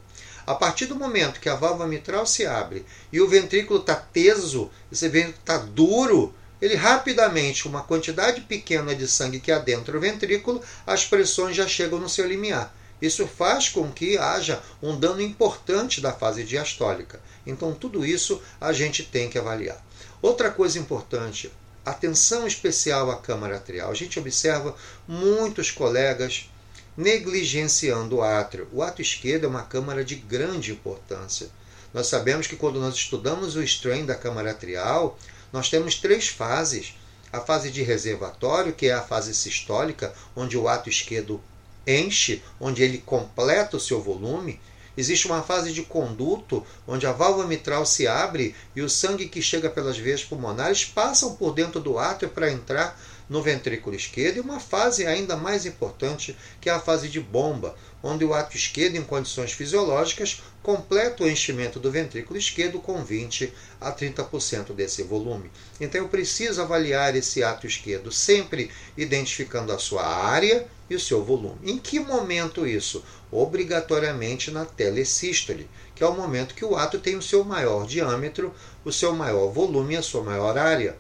A 0.46 0.54
partir 0.54 0.86
do 0.86 0.96
momento 0.96 1.40
que 1.40 1.48
a 1.48 1.54
válvula 1.54 1.88
mitral 1.88 2.26
se 2.26 2.44
abre 2.44 2.84
e 3.10 3.20
o 3.20 3.28
ventrículo 3.28 3.80
está 3.80 3.94
teso, 3.94 4.70
esse 4.90 5.08
ventrículo 5.08 5.40
está 5.40 5.56
duro, 5.56 6.34
ele 6.62 6.76
rapidamente, 6.76 7.66
uma 7.66 7.82
quantidade 7.82 8.42
pequena 8.42 8.94
de 8.94 9.08
sangue 9.08 9.40
que 9.40 9.50
adentra 9.50 9.98
o 9.98 10.00
ventrículo, 10.00 10.62
as 10.86 11.04
pressões 11.04 11.56
já 11.56 11.66
chegam 11.66 11.98
no 11.98 12.08
seu 12.08 12.24
limiar. 12.24 12.72
Isso 13.02 13.26
faz 13.26 13.68
com 13.68 13.90
que 13.90 14.16
haja 14.16 14.62
um 14.80 14.96
dano 14.96 15.20
importante 15.20 16.00
da 16.00 16.12
fase 16.12 16.44
diastólica. 16.44 17.20
Então, 17.44 17.74
tudo 17.74 18.06
isso 18.06 18.40
a 18.60 18.72
gente 18.72 19.02
tem 19.02 19.28
que 19.28 19.36
avaliar. 19.36 19.84
Outra 20.22 20.52
coisa 20.52 20.78
importante, 20.78 21.50
atenção 21.84 22.46
especial 22.46 23.10
à 23.10 23.16
câmara 23.16 23.56
atrial. 23.56 23.90
A 23.90 23.94
gente 23.94 24.20
observa 24.20 24.76
muitos 25.08 25.72
colegas 25.72 26.48
negligenciando 26.96 28.18
o 28.18 28.22
átrio. 28.22 28.68
O 28.72 28.84
átrio 28.84 29.02
esquerdo 29.02 29.46
é 29.46 29.48
uma 29.48 29.64
câmara 29.64 30.04
de 30.04 30.14
grande 30.14 30.70
importância. 30.70 31.48
Nós 31.92 32.06
sabemos 32.06 32.46
que 32.46 32.54
quando 32.54 32.78
nós 32.78 32.94
estudamos 32.94 33.56
o 33.56 33.62
strain 33.64 34.06
da 34.06 34.14
câmara 34.14 34.52
atrial, 34.52 35.18
nós 35.52 35.68
temos 35.68 35.96
três 35.96 36.28
fases. 36.28 36.96
A 37.32 37.40
fase 37.40 37.70
de 37.70 37.82
reservatório, 37.82 38.72
que 38.72 38.88
é 38.88 38.92
a 38.92 39.02
fase 39.02 39.34
sistólica, 39.34 40.14
onde 40.36 40.56
o 40.56 40.68
ato 40.68 40.88
esquerdo 40.88 41.40
enche, 41.86 42.42
onde 42.60 42.82
ele 42.82 42.98
completa 42.98 43.76
o 43.76 43.80
seu 43.80 44.00
volume. 44.00 44.60
Existe 44.96 45.26
uma 45.26 45.42
fase 45.42 45.72
de 45.72 45.82
conduto, 45.82 46.66
onde 46.86 47.06
a 47.06 47.12
válvula 47.12 47.46
mitral 47.46 47.86
se 47.86 48.06
abre 48.06 48.54
e 48.76 48.82
o 48.82 48.90
sangue 48.90 49.28
que 49.28 49.40
chega 49.40 49.70
pelas 49.70 49.96
veias 49.96 50.22
pulmonares 50.22 50.84
passam 50.84 51.34
por 51.34 51.54
dentro 51.54 51.80
do 51.80 51.98
átrio 51.98 52.28
para 52.28 52.50
entrar 52.50 53.00
no 53.28 53.42
ventrículo 53.42 53.96
esquerdo, 53.96 54.36
e 54.36 54.40
uma 54.40 54.60
fase 54.60 55.06
ainda 55.06 55.36
mais 55.36 55.64
importante, 55.64 56.36
que 56.60 56.68
é 56.68 56.72
a 56.72 56.80
fase 56.80 57.08
de 57.08 57.18
bomba, 57.18 57.74
onde 58.02 58.24
o 58.24 58.34
ato 58.34 58.56
esquerdo, 58.56 58.96
em 58.96 59.02
condições 59.02 59.52
fisiológicas, 59.52 60.42
completa 60.62 61.24
o 61.24 61.30
enchimento 61.30 61.78
do 61.78 61.90
ventrículo 61.90 62.38
esquerdo 62.38 62.78
com 62.78 63.02
20 63.02 63.52
a 63.80 63.92
30% 63.92 64.72
desse 64.72 65.02
volume. 65.02 65.50
Então 65.80 66.00
eu 66.00 66.08
preciso 66.08 66.60
avaliar 66.60 67.14
esse 67.14 67.42
ato 67.42 67.66
esquerdo, 67.66 68.10
sempre 68.10 68.70
identificando 68.96 69.72
a 69.72 69.78
sua 69.78 70.06
área 70.06 70.66
e 70.88 70.94
o 70.94 71.00
seu 71.00 71.24
volume. 71.24 71.58
Em 71.64 71.78
que 71.78 71.98
momento 71.98 72.66
isso? 72.66 73.04
Obrigatoriamente 73.30 74.50
na 74.50 74.64
telesístole, 74.64 75.68
que 75.94 76.02
é 76.02 76.06
o 76.06 76.14
momento 76.14 76.54
que 76.54 76.64
o 76.64 76.76
ato 76.76 76.98
tem 76.98 77.16
o 77.16 77.22
seu 77.22 77.44
maior 77.44 77.86
diâmetro, 77.86 78.54
o 78.84 78.92
seu 78.92 79.12
maior 79.14 79.48
volume 79.48 79.94
e 79.94 79.96
a 79.96 80.02
sua 80.02 80.22
maior 80.22 80.58
área. 80.58 80.96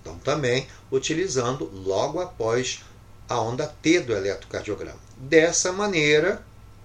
Então, 0.00 0.16
também 0.18 0.66
utilizando 0.90 1.70
logo 1.84 2.20
após 2.20 2.80
a 3.28 3.40
onda 3.40 3.66
T 3.66 4.00
do 4.00 4.16
eletrocardiograma. 4.16 4.98
Dessa 5.16 5.72
maneira, 5.72 6.42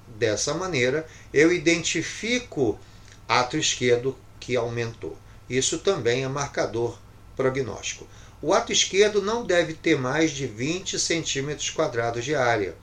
dessa 0.08 0.54
maneira, 0.54 1.08
eu 1.34 1.54
identifico 1.54 2.78
ato 3.28 3.58
esquerdo 3.58 4.18
que 4.40 4.56
aumentou. 4.56 5.18
Isso 5.50 5.78
também 5.78 6.24
é 6.24 6.28
marcador 6.28 6.98
prognóstico. 7.36 8.08
O 8.42 8.54
ato 8.54 8.74
esquerdo 8.74 9.22
não 9.22 9.46
deve 9.46 9.74
ter 9.74 9.98
mais 9.98 10.32
de 10.32 10.46
20 10.46 11.00
centímetros 11.00 11.70
quadrados 11.70 12.26
de 12.26 12.36
área. 12.36 12.76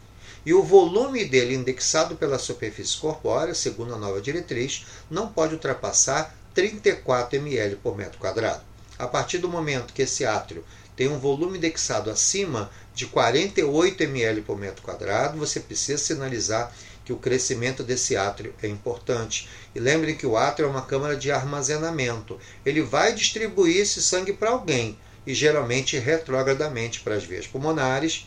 E 0.45 0.55
o 0.55 0.63
volume 0.63 1.23
dele, 1.27 1.55
indexado 1.55 2.17
pela 2.17 2.39
superfície 2.39 2.97
corpórea, 2.97 3.55
segundo 3.55 3.95
a 3.95 3.99
nova 3.99 4.23
diretriz, 4.23 4.87
não 5.11 5.29
pode 5.29 5.53
ultrapassar 5.53 6.35
34 6.55 7.37
ml 7.37 7.77
por 7.77 7.95
metro 7.95 8.19
quadrado. 8.19 8.63
A 8.99 9.07
partir 9.07 9.37
do 9.37 9.49
momento 9.49 9.93
que 9.93 10.03
esse 10.03 10.25
átrio 10.25 10.65
tem 10.97 11.09
um 11.09 11.19
volume 11.19 11.59
indexado 11.59 12.11
acima 12.11 12.71
de 12.95 13.07
48 13.07 14.03
ml 14.03 14.43
por 14.43 14.59
metro 14.59 14.83
quadrado, 14.83 15.39
você 15.39 15.61
precisa 15.61 15.99
sinalizar 15.99 16.73
que 17.05 17.13
o 17.13 17.19
crescimento 17.19 17.83
desse 17.83 18.17
átrio 18.17 18.55
é 18.63 18.69
importante. 18.69 19.49
E 19.75 19.81
lembrem 19.81 20.17
que 20.17 20.27
o 20.27 20.37
átrio 20.37 20.67
é 20.67 20.71
uma 20.71 20.83
câmara 20.83 21.17
de 21.17 21.31
armazenamento. 21.31 22.39
Ele 22.65 22.83
vai 22.83 23.15
distribuir 23.15 23.79
esse 23.79 24.03
sangue 24.03 24.33
para 24.33 24.51
alguém, 24.51 24.99
e 25.27 25.35
geralmente 25.35 25.99
retrogradamente 25.99 27.01
para 27.01 27.15
as 27.15 27.25
veias 27.25 27.47
pulmonares, 27.47 28.27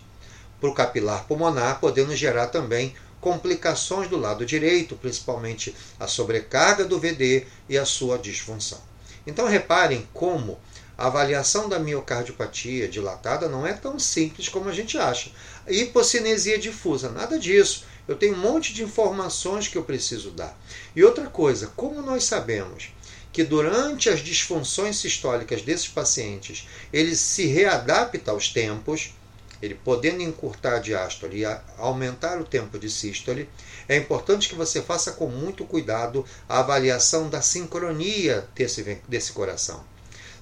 para 0.59 0.69
o 0.69 0.73
capilar 0.73 1.25
pulmonar, 1.25 1.79
podendo 1.79 2.15
gerar 2.15 2.47
também 2.47 2.95
complicações 3.19 4.09
do 4.09 4.17
lado 4.17 4.45
direito, 4.45 4.95
principalmente 4.95 5.73
a 5.99 6.07
sobrecarga 6.07 6.83
do 6.83 6.99
VD 6.99 7.45
e 7.69 7.77
a 7.77 7.85
sua 7.85 8.17
disfunção. 8.17 8.81
Então 9.25 9.47
reparem 9.47 10.07
como 10.13 10.59
a 10.97 11.07
avaliação 11.07 11.67
da 11.67 11.79
miocardiopatia 11.79 12.87
dilatada 12.87 13.49
não 13.49 13.65
é 13.65 13.73
tão 13.73 13.97
simples 13.97 14.47
como 14.47 14.69
a 14.69 14.73
gente 14.73 14.97
acha. 14.97 15.31
Hipocinesia 15.67 16.57
difusa, 16.57 17.09
nada 17.09 17.39
disso. 17.39 17.85
Eu 18.07 18.15
tenho 18.15 18.35
um 18.35 18.39
monte 18.39 18.73
de 18.73 18.83
informações 18.83 19.67
que 19.67 19.77
eu 19.77 19.83
preciso 19.83 20.31
dar. 20.31 20.57
E 20.95 21.03
outra 21.03 21.27
coisa, 21.27 21.71
como 21.75 22.01
nós 22.01 22.25
sabemos 22.25 22.91
que 23.31 23.43
durante 23.43 24.09
as 24.09 24.19
disfunções 24.19 24.97
sistólicas 24.97 25.63
desses 25.63 25.87
pacientes, 25.87 26.67
ele 26.91 27.15
se 27.15 27.47
readapta 27.47 28.29
aos 28.29 28.49
tempos, 28.49 29.15
ele 29.59 29.73
podendo 29.73 30.21
encurtar 30.21 30.75
a 30.75 30.79
diástole 30.79 31.39
e 31.39 31.45
aumentar 31.77 32.39
o 32.39 32.43
tempo 32.43 32.77
de 32.77 32.91
sístole, 32.91 33.49
é 33.89 33.97
importante 33.97 34.47
que 34.47 34.55
você 34.55 34.81
faça 34.81 35.13
com 35.13 35.27
muito 35.27 35.65
cuidado 35.65 36.23
a 36.47 36.59
avaliação 36.59 37.27
da 37.27 37.41
sincronia 37.41 38.47
desse, 38.53 38.83
desse 39.07 39.31
coração. 39.31 39.92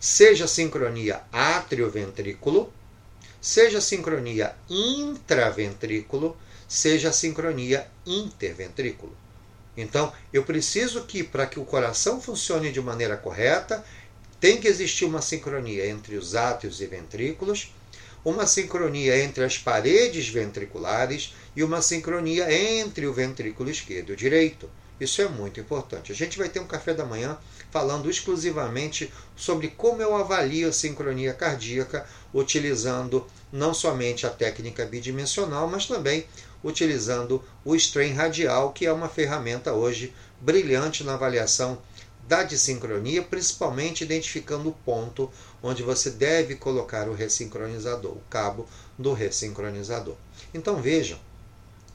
Seja 0.04 0.48
sincronia 0.48 1.22
átrio-ventrículo, 1.32 2.74
seja 3.40 3.80
sincronia 3.80 4.56
intraventrículo, 4.68 6.36
seja 6.68 7.12
sincronia 7.12 7.88
interventrículo. 8.04 9.16
Então, 9.78 10.12
eu 10.34 10.44
preciso 10.44 11.04
que, 11.04 11.24
para 11.24 11.46
que 11.46 11.60
o 11.60 11.66
coração 11.66 12.20
funcione 12.20 12.72
de 12.72 12.82
maneira 12.82 13.16
correta, 13.16 13.86
tem 14.40 14.60
que 14.60 14.68
existir 14.68 15.06
uma 15.06 15.22
sincronia 15.22 15.86
entre 15.86 16.16
os 16.16 16.34
átrios 16.34 16.82
e 16.82 16.88
ventrículos, 16.88 17.72
uma 18.26 18.48
sincronia 18.48 19.24
entre 19.24 19.44
as 19.44 19.60
paredes 19.60 20.28
ventriculares 20.28 21.36
e 21.56 21.64
uma 21.64 21.80
sincronia 21.80 22.52
entre 22.52 23.06
o 23.06 23.14
ventrículo 23.14 23.70
esquerdo 23.70 24.10
e 24.10 24.14
o 24.14 24.18
direito. 24.18 24.68
Isso 25.02 25.20
é 25.20 25.28
muito 25.28 25.60
importante. 25.60 26.12
A 26.12 26.16
gente 26.16 26.38
vai 26.38 26.48
ter 26.48 26.60
um 26.60 26.68
café 26.68 26.94
da 26.94 27.04
manhã 27.04 27.36
falando 27.72 28.08
exclusivamente 28.08 29.12
sobre 29.36 29.70
como 29.70 30.00
eu 30.00 30.16
avalio 30.16 30.70
a 30.70 30.72
sincronia 30.72 31.34
cardíaca 31.34 32.06
utilizando 32.32 33.26
não 33.52 33.74
somente 33.74 34.28
a 34.28 34.30
técnica 34.30 34.86
bidimensional, 34.86 35.68
mas 35.68 35.88
também 35.88 36.28
utilizando 36.64 37.44
o 37.66 37.76
strain 37.76 38.14
radial, 38.14 38.74
que 38.74 38.86
é 38.86 38.94
uma 38.94 39.10
ferramenta 39.10 39.74
hoje 39.74 40.14
brilhante 40.40 41.04
na 41.04 41.16
avaliação 41.16 41.82
da 42.28 42.44
desincronia, 42.44 43.24
principalmente 43.24 44.04
identificando 44.04 44.70
o 44.70 44.74
ponto 44.86 45.32
onde 45.64 45.82
você 45.82 46.12
deve 46.12 46.54
colocar 46.54 47.10
o 47.10 47.16
ressincronizador, 47.16 48.12
o 48.12 48.24
cabo 48.30 48.68
do 49.00 49.14
ressincronizador. 49.14 50.16
Então 50.54 50.80
vejam 50.80 51.18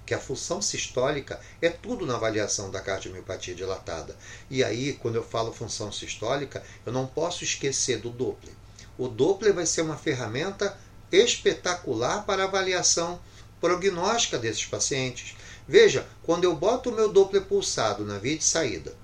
que 0.06 0.14
a 0.14 0.20
função 0.20 0.62
sistólica 0.62 1.40
é 1.60 1.68
tudo 1.68 2.06
na 2.06 2.14
avaliação 2.14 2.70
da 2.70 2.80
cardiomiopatia 2.80 3.54
dilatada. 3.54 4.16
E 4.48 4.62
aí, 4.62 4.92
quando 4.92 5.16
eu 5.16 5.24
falo 5.24 5.52
função 5.52 5.90
sistólica, 5.90 6.62
eu 6.86 6.92
não 6.92 7.06
posso 7.06 7.42
esquecer 7.42 7.98
do 7.98 8.10
Doppler. 8.10 8.54
O 8.96 9.08
Doppler 9.08 9.52
vai 9.52 9.66
ser 9.66 9.82
uma 9.82 9.96
ferramenta 9.96 10.78
espetacular 11.10 12.24
para 12.24 12.44
avaliação 12.44 13.20
prognóstica 13.60 14.38
desses 14.38 14.64
pacientes. 14.64 15.36
Veja, 15.66 16.06
quando 16.22 16.44
eu 16.44 16.54
boto 16.54 16.90
o 16.90 16.94
meu 16.94 17.12
Doppler 17.12 17.42
pulsado 17.42 18.04
na 18.04 18.18
via 18.18 18.38
de 18.38 18.44
saída 18.44 18.94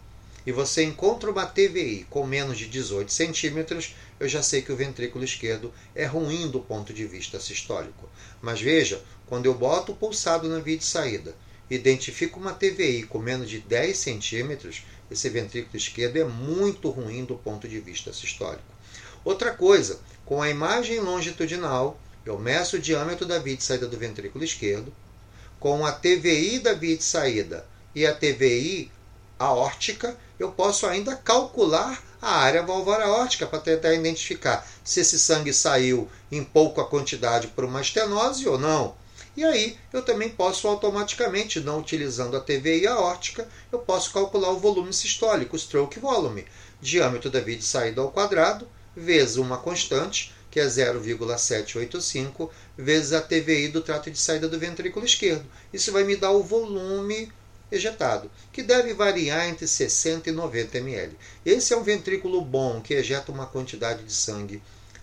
e 0.46 0.52
você 0.52 0.82
encontra 0.82 1.30
uma 1.30 1.46
TVI 1.46 2.06
com 2.10 2.26
menos 2.26 2.58
de 2.58 2.66
18 2.66 3.12
centímetros, 3.12 3.94
eu 4.18 4.28
já 4.28 4.42
sei 4.42 4.62
que 4.62 4.72
o 4.72 4.76
ventrículo 4.76 5.24
esquerdo 5.24 5.72
é 5.94 6.04
ruim 6.04 6.50
do 6.50 6.60
ponto 6.60 6.92
de 6.92 7.06
vista 7.06 7.38
sistólico. 7.40 8.08
Mas 8.40 8.60
veja, 8.60 9.02
quando 9.26 9.46
eu 9.46 9.54
boto 9.54 9.92
o 9.92 9.96
pulsado 9.96 10.48
na 10.48 10.58
via 10.58 10.76
de 10.76 10.84
saída, 10.84 11.34
identifico 11.70 12.38
uma 12.38 12.52
TVI 12.52 13.04
com 13.04 13.18
menos 13.18 13.48
de 13.48 13.60
10 13.60 13.96
centímetros, 13.96 14.82
esse 15.10 15.28
ventrículo 15.28 15.76
esquerdo 15.76 16.16
é 16.16 16.24
muito 16.24 16.90
ruim 16.90 17.24
do 17.24 17.36
ponto 17.36 17.68
de 17.68 17.78
vista 17.78 18.12
sistólico. 18.12 18.64
Outra 19.24 19.52
coisa, 19.52 20.00
com 20.24 20.42
a 20.42 20.50
imagem 20.50 20.98
longitudinal, 21.00 21.98
eu 22.24 22.38
meço 22.38 22.76
o 22.76 22.80
diâmetro 22.80 23.26
da 23.26 23.38
via 23.38 23.56
de 23.56 23.62
saída 23.62 23.86
do 23.86 23.96
ventrículo 23.96 24.44
esquerdo, 24.44 24.92
com 25.58 25.86
a 25.86 25.92
TVI 25.92 26.58
da 26.58 26.72
via 26.72 26.96
de 26.96 27.04
saída 27.04 27.66
e 27.94 28.06
a 28.06 28.14
TVI 28.14 28.90
aórtica, 29.38 30.16
eu 30.42 30.50
posso 30.50 30.86
ainda 30.86 31.14
calcular 31.14 32.02
a 32.20 32.36
área 32.36 32.62
valvar 32.62 33.00
aórtica 33.00 33.46
para 33.46 33.60
tentar 33.60 33.94
identificar 33.94 34.66
se 34.84 35.00
esse 35.00 35.18
sangue 35.18 35.52
saiu 35.52 36.08
em 36.30 36.42
pouca 36.42 36.84
quantidade 36.84 37.48
por 37.48 37.64
uma 37.64 37.80
estenose 37.80 38.48
ou 38.48 38.58
não. 38.58 38.94
E 39.36 39.44
aí 39.44 39.78
eu 39.92 40.02
também 40.02 40.28
posso 40.28 40.68
automaticamente, 40.68 41.60
não 41.60 41.78
utilizando 41.78 42.36
a 42.36 42.40
TVI 42.40 42.86
aórtica, 42.86 43.48
eu 43.70 43.78
posso 43.78 44.12
calcular 44.12 44.50
o 44.50 44.58
volume 44.58 44.92
sistólico, 44.92 45.56
o 45.56 45.58
stroke 45.58 45.98
volume, 45.98 46.44
diâmetro 46.80 47.30
da 47.30 47.40
via 47.40 47.56
de 47.56 47.64
saída 47.64 48.00
ao 48.00 48.10
quadrado, 48.10 48.68
vezes 48.94 49.36
uma 49.36 49.56
constante, 49.56 50.34
que 50.50 50.60
é 50.60 50.66
0,785, 50.66 52.50
vezes 52.76 53.14
a 53.14 53.22
TVI 53.22 53.68
do 53.68 53.80
trato 53.80 54.10
de 54.10 54.18
saída 54.18 54.46
do 54.48 54.58
ventrículo 54.58 55.06
esquerdo. 55.06 55.46
Isso 55.72 55.90
vai 55.90 56.04
me 56.04 56.14
dar 56.14 56.32
o 56.32 56.42
volume 56.42 57.32
ejetado, 57.72 58.30
que 58.52 58.62
deve 58.62 58.92
variar 58.92 59.48
entre 59.48 59.66
60 59.66 60.28
e 60.28 60.32
90 60.32 60.78
ml. 60.78 61.16
Esse 61.44 61.72
é 61.72 61.76
um 61.76 61.82
ventrículo 61.82 62.42
bom, 62.42 62.80
que 62.80 62.94
ejeta 62.94 63.32
uma 63.32 63.46
quantidade 63.46 64.04
de 64.04 64.12
sangue 64.12 64.62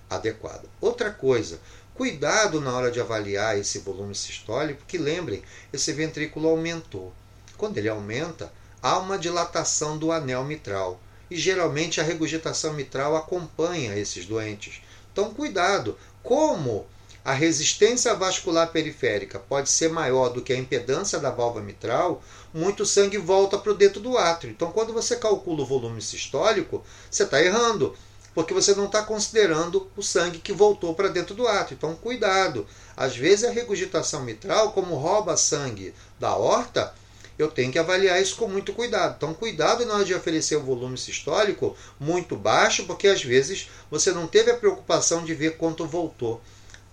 adequada. 0.10 0.70
Outra 0.80 1.10
coisa, 1.10 1.60
cuidado 1.96 2.62
na 2.62 2.72
hora 2.74 2.92
de 2.92 3.02
avaliar 3.02 3.58
esse 3.58 3.80
volume 3.80 4.16
sistólico, 4.16 4.80
porque 4.80 4.98
lembrem, 4.98 5.44
esse 5.74 5.92
ventrículo 5.92 6.48
aumentou. 6.48 7.12
Quando 7.58 7.78
ele 7.78 7.90
aumenta, 7.90 8.54
há 8.82 8.98
uma 9.00 9.18
dilatação 9.18 9.98
do 9.98 10.12
anel 10.12 10.44
mitral 10.46 11.02
e 11.30 11.38
geralmente 11.38 12.00
a 12.00 12.04
regurgitação 12.04 12.74
mitral 12.74 13.16
acompanha 13.16 13.96
esses 13.96 14.26
doentes. 14.26 14.82
Então, 15.12 15.34
cuidado. 15.34 15.98
Como 16.24 16.86
a 17.24 17.34
resistência 17.34 18.16
vascular 18.16 18.72
periférica 18.72 19.40
pode 19.40 19.70
ser 19.70 19.90
maior 19.90 20.30
do 20.30 20.42
que 20.42 20.54
a 20.54 20.58
impedância 20.58 21.20
da 21.20 21.30
válvula 21.30 21.64
mitral, 21.64 22.24
muito 22.54 22.86
sangue 22.86 23.18
volta 23.18 23.58
para 23.58 23.72
o 23.72 23.76
dentro 23.76 24.00
do 24.00 24.18
átrio. 24.18 24.52
Então, 24.52 24.72
quando 24.72 24.94
você 24.94 25.18
calcula 25.18 25.62
o 25.62 25.66
volume 25.66 26.02
sistólico, 26.02 26.84
você 27.12 27.24
está 27.24 27.42
errando, 27.44 27.94
porque 28.34 28.54
você 28.54 28.74
não 28.74 28.86
está 28.86 29.04
considerando 29.04 29.92
o 29.98 30.02
sangue 30.02 30.40
que 30.40 30.54
voltou 30.54 30.96
para 30.96 31.10
dentro 31.10 31.36
do 31.36 31.48
átrio. 31.48 31.76
Então, 31.76 31.94
cuidado. 31.94 32.66
Às 32.96 33.18
vezes, 33.18 33.44
a 33.46 33.52
regurgitação 33.52 34.24
mitral, 34.24 34.72
como 34.72 34.96
rouba 34.96 35.36
sangue 35.36 35.94
da 36.18 36.36
horta, 36.36 36.94
eu 37.38 37.50
tenho 37.50 37.72
que 37.72 37.80
avaliar 37.80 38.22
isso 38.22 38.38
com 38.38 38.48
muito 38.48 38.72
cuidado. 38.74 39.16
Então, 39.18 39.34
cuidado 39.34 39.86
na 39.86 39.96
hora 39.96 40.06
de 40.06 40.16
oferecer 40.16 40.56
o 40.56 40.64
volume 40.64 40.98
sistólico 40.98 41.76
muito 42.00 42.36
baixo, 42.36 42.86
porque 42.86 43.08
às 43.08 43.24
vezes 43.24 43.70
você 43.92 44.12
não 44.12 44.26
teve 44.26 44.52
a 44.52 44.58
preocupação 44.58 45.24
de 45.24 45.34
ver 45.34 45.58
quanto 45.58 45.86
voltou 45.86 46.42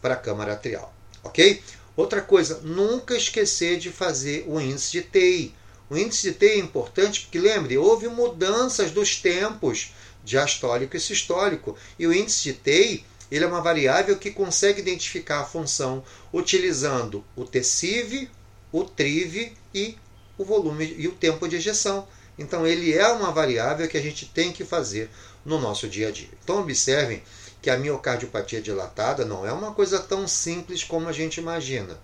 para 0.06 0.14
a 0.14 0.18
câmara 0.18 0.52
atrial. 0.52 0.94
Ok? 1.24 1.60
Outra 1.96 2.20
coisa, 2.20 2.60
nunca 2.62 3.16
esquecer 3.16 3.76
de 3.76 3.90
fazer 3.90 4.44
o 4.46 4.60
índice 4.60 4.92
de 4.92 5.02
TI. 5.02 5.54
O 5.90 5.96
índice 5.96 6.30
de 6.30 6.38
TI 6.38 6.46
é 6.46 6.58
importante 6.58 7.22
porque, 7.22 7.40
lembre, 7.40 7.76
houve 7.76 8.06
mudanças 8.06 8.92
dos 8.92 9.16
tempos 9.16 9.92
diastólico 10.22 10.96
e 10.96 11.00
sistólico. 11.00 11.76
E 11.98 12.06
o 12.06 12.12
índice 12.12 12.44
de 12.44 12.52
TI 12.52 13.04
ele 13.32 13.44
é 13.44 13.48
uma 13.48 13.60
variável 13.60 14.16
que 14.16 14.30
consegue 14.30 14.80
identificar 14.80 15.40
a 15.40 15.44
função 15.44 16.04
utilizando 16.32 17.24
o 17.34 17.44
TECIV, 17.44 18.30
o 18.70 18.84
TRIV 18.84 19.54
e 19.74 19.98
o 20.38 20.44
volume 20.44 20.94
e 20.96 21.08
o 21.08 21.12
tempo 21.12 21.48
de 21.48 21.56
ejeção. 21.56 22.06
Então, 22.38 22.64
ele 22.64 22.92
é 22.92 23.08
uma 23.08 23.32
variável 23.32 23.88
que 23.88 23.98
a 23.98 24.02
gente 24.02 24.26
tem 24.26 24.52
que 24.52 24.64
fazer 24.64 25.10
no 25.46 25.58
nosso 25.58 25.88
dia 25.88 26.08
a 26.08 26.10
dia. 26.10 26.28
Então, 26.42 26.60
observem 26.60 27.22
que 27.62 27.70
a 27.70 27.78
miocardiopatia 27.78 28.60
dilatada 28.60 29.24
não 29.24 29.46
é 29.46 29.52
uma 29.52 29.72
coisa 29.72 29.98
tão 29.98 30.28
simples 30.28 30.84
como 30.84 31.08
a 31.08 31.12
gente 31.12 31.38
imagina, 31.38 31.98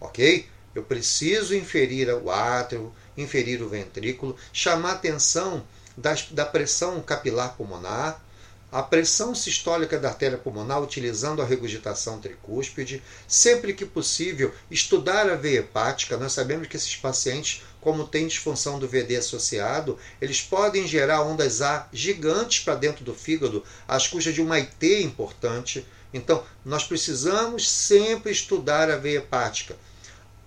ok? 0.00 0.48
Eu 0.74 0.82
preciso 0.82 1.54
inferir 1.54 2.08
o 2.08 2.30
átrio, 2.30 2.92
inferir 3.16 3.62
o 3.62 3.68
ventrículo, 3.68 4.36
chamar 4.52 4.92
atenção 4.92 5.64
das, 5.96 6.30
da 6.30 6.46
pressão 6.46 7.00
capilar 7.02 7.54
pulmonar, 7.56 8.23
a 8.74 8.82
pressão 8.82 9.36
sistólica 9.36 10.00
da 10.00 10.08
artéria 10.08 10.36
pulmonar 10.36 10.82
utilizando 10.82 11.40
a 11.40 11.44
regurgitação 11.44 12.18
tricúspide. 12.18 13.00
Sempre 13.28 13.72
que 13.72 13.86
possível, 13.86 14.52
estudar 14.68 15.30
a 15.30 15.36
veia 15.36 15.60
hepática. 15.60 16.16
Nós 16.16 16.32
sabemos 16.32 16.66
que 16.66 16.76
esses 16.76 16.96
pacientes, 16.96 17.62
como 17.80 18.04
têm 18.04 18.26
disfunção 18.26 18.80
do 18.80 18.88
VD 18.88 19.14
associado, 19.14 19.96
eles 20.20 20.42
podem 20.42 20.88
gerar 20.88 21.22
ondas 21.22 21.62
A 21.62 21.88
gigantes 21.92 22.64
para 22.64 22.74
dentro 22.74 23.04
do 23.04 23.14
fígado, 23.14 23.62
às 23.86 24.08
custas 24.08 24.34
de 24.34 24.42
uma 24.42 24.56
IT 24.56 25.04
importante. 25.04 25.86
Então, 26.12 26.42
nós 26.64 26.82
precisamos 26.82 27.70
sempre 27.70 28.32
estudar 28.32 28.90
a 28.90 28.96
veia 28.96 29.18
hepática. 29.18 29.76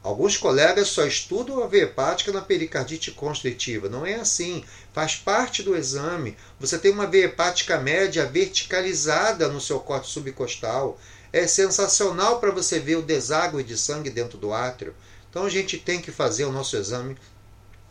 Alguns 0.04 0.38
colegas 0.38 0.88
só 0.88 1.06
estudam 1.06 1.62
a 1.62 1.68
veia 1.68 1.84
hepática 1.84 2.32
na 2.32 2.42
pericardite 2.42 3.12
constritiva. 3.12 3.90
Não 3.90 4.06
é 4.06 4.16
assim. 4.16 4.64
Faz 4.98 5.16
parte 5.16 5.62
do 5.62 5.78
exame. 5.78 6.36
Você 6.60 6.76
tem 6.76 6.90
uma 6.92 7.06
veia 7.06 7.26
hepática 7.26 7.78
média 7.78 8.26
verticalizada 8.26 9.48
no 9.48 9.62
seu 9.62 9.80
corte 9.80 10.10
subcostal. 10.10 11.00
É 11.32 11.46
sensacional 11.46 12.40
para 12.40 12.50
você 12.50 12.80
ver 12.80 12.96
o 12.96 13.04
deságue 13.04 13.62
de 13.62 13.78
sangue 13.78 14.10
dentro 14.10 14.40
do 14.40 14.52
átrio. 14.52 14.96
Então 15.30 15.46
a 15.46 15.50
gente 15.52 15.78
tem 15.78 16.02
que 16.02 16.12
fazer 16.12 16.46
o 16.46 16.52
nosso 16.52 16.76
exame 16.76 17.16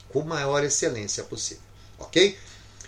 com 0.08 0.22
maior 0.22 0.64
excelência 0.64 1.22
possível. 1.22 1.62
Ok? 1.96 2.36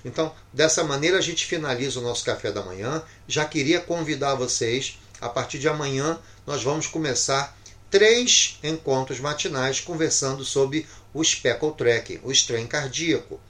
Então, 0.05 0.35
dessa 0.53 0.83
maneira 0.83 1.19
a 1.19 1.23
gente 1.23 1.47
finaliza 1.47 2.01
o 2.01 2.03
nosso 2.03 2.25
café 2.25 2.51
da 2.51 2.65
manhã. 2.65 3.01
Já 3.29 3.45
queria 3.45 3.81
convidar 3.81 4.35
vocês, 4.35 4.99
a 5.21 5.29
partir 5.29 5.61
de 5.61 5.69
amanhã 5.69 6.19
nós 6.45 6.65
vamos 6.65 6.89
começar 6.89 7.57
três 7.89 8.59
encontros 8.65 9.21
matinais 9.21 9.79
conversando 9.79 10.45
sobre 10.45 10.89
o 11.15 11.23
speckle 11.23 11.73
tracking, 11.77 12.19
o 12.25 12.33
strain 12.33 12.67
cardíaco. 12.67 13.41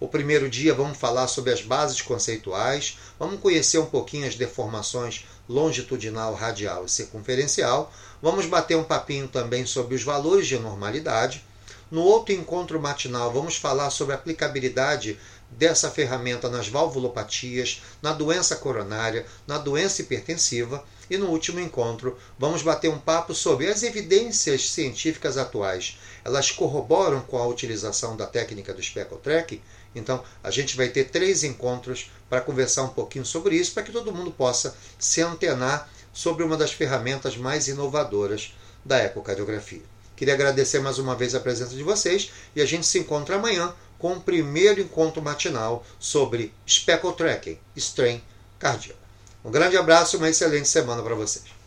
O 0.00 0.08
primeiro 0.08 0.48
dia 0.48 0.72
vamos 0.72 0.96
falar 0.96 1.28
sobre 1.28 1.52
as 1.52 1.60
bases 1.60 2.00
conceituais, 2.00 2.96
vamos 3.18 3.38
conhecer 3.38 3.76
um 3.76 3.84
pouquinho 3.84 4.26
as 4.26 4.34
deformações 4.34 5.26
longitudinal, 5.46 6.32
radial 6.32 6.86
e 6.86 6.88
circunferencial, 6.88 7.92
vamos 8.22 8.46
bater 8.46 8.78
um 8.78 8.82
papinho 8.82 9.28
também 9.28 9.66
sobre 9.66 9.94
os 9.94 10.02
valores 10.02 10.46
de 10.46 10.58
normalidade. 10.58 11.44
No 11.90 12.02
outro 12.02 12.32
encontro 12.32 12.80
matinal, 12.80 13.30
vamos 13.30 13.56
falar 13.56 13.90
sobre 13.90 14.14
a 14.14 14.16
aplicabilidade 14.16 15.18
dessa 15.50 15.90
ferramenta 15.90 16.48
nas 16.48 16.68
valvulopatias, 16.68 17.82
na 18.00 18.12
doença 18.12 18.56
coronária, 18.56 19.26
na 19.46 19.58
doença 19.58 20.00
hipertensiva. 20.00 20.82
E 21.10 21.18
no 21.18 21.26
último 21.26 21.58
encontro, 21.58 22.16
vamos 22.38 22.62
bater 22.62 22.88
um 22.88 22.98
papo 22.98 23.34
sobre 23.34 23.66
as 23.66 23.82
evidências 23.82 24.70
científicas 24.70 25.36
atuais. 25.36 25.98
Elas 26.24 26.52
corroboram 26.52 27.20
com 27.22 27.36
a 27.36 27.46
utilização 27.46 28.16
da 28.16 28.26
técnica 28.26 28.72
do 28.72 28.80
Speckle 28.80 29.18
Track? 29.18 29.60
Então, 29.94 30.22
a 30.42 30.50
gente 30.50 30.76
vai 30.76 30.88
ter 30.88 31.04
três 31.04 31.42
encontros 31.42 32.10
para 32.28 32.40
conversar 32.40 32.84
um 32.84 32.88
pouquinho 32.88 33.24
sobre 33.24 33.56
isso, 33.56 33.72
para 33.72 33.82
que 33.82 33.92
todo 33.92 34.12
mundo 34.12 34.30
possa 34.30 34.76
se 34.98 35.20
antenar 35.20 35.90
sobre 36.12 36.44
uma 36.44 36.56
das 36.56 36.72
ferramentas 36.72 37.36
mais 37.36 37.68
inovadoras 37.68 38.54
da 38.84 38.98
ecocardiografia. 38.98 39.82
Queria 40.16 40.34
agradecer 40.34 40.80
mais 40.80 40.98
uma 40.98 41.14
vez 41.14 41.34
a 41.34 41.40
presença 41.40 41.74
de 41.74 41.82
vocês 41.82 42.30
e 42.54 42.60
a 42.60 42.66
gente 42.66 42.86
se 42.86 42.98
encontra 42.98 43.36
amanhã 43.36 43.74
com 43.98 44.14
o 44.14 44.20
primeiro 44.20 44.80
encontro 44.80 45.22
matinal 45.22 45.84
sobre 45.98 46.52
Speckle 46.68 47.14
Tracking, 47.14 47.58
Strain 47.76 48.22
Cardíaco. 48.58 49.00
Um 49.44 49.50
grande 49.50 49.76
abraço 49.76 50.16
e 50.16 50.18
uma 50.18 50.28
excelente 50.28 50.68
semana 50.68 51.02
para 51.02 51.14
vocês. 51.14 51.59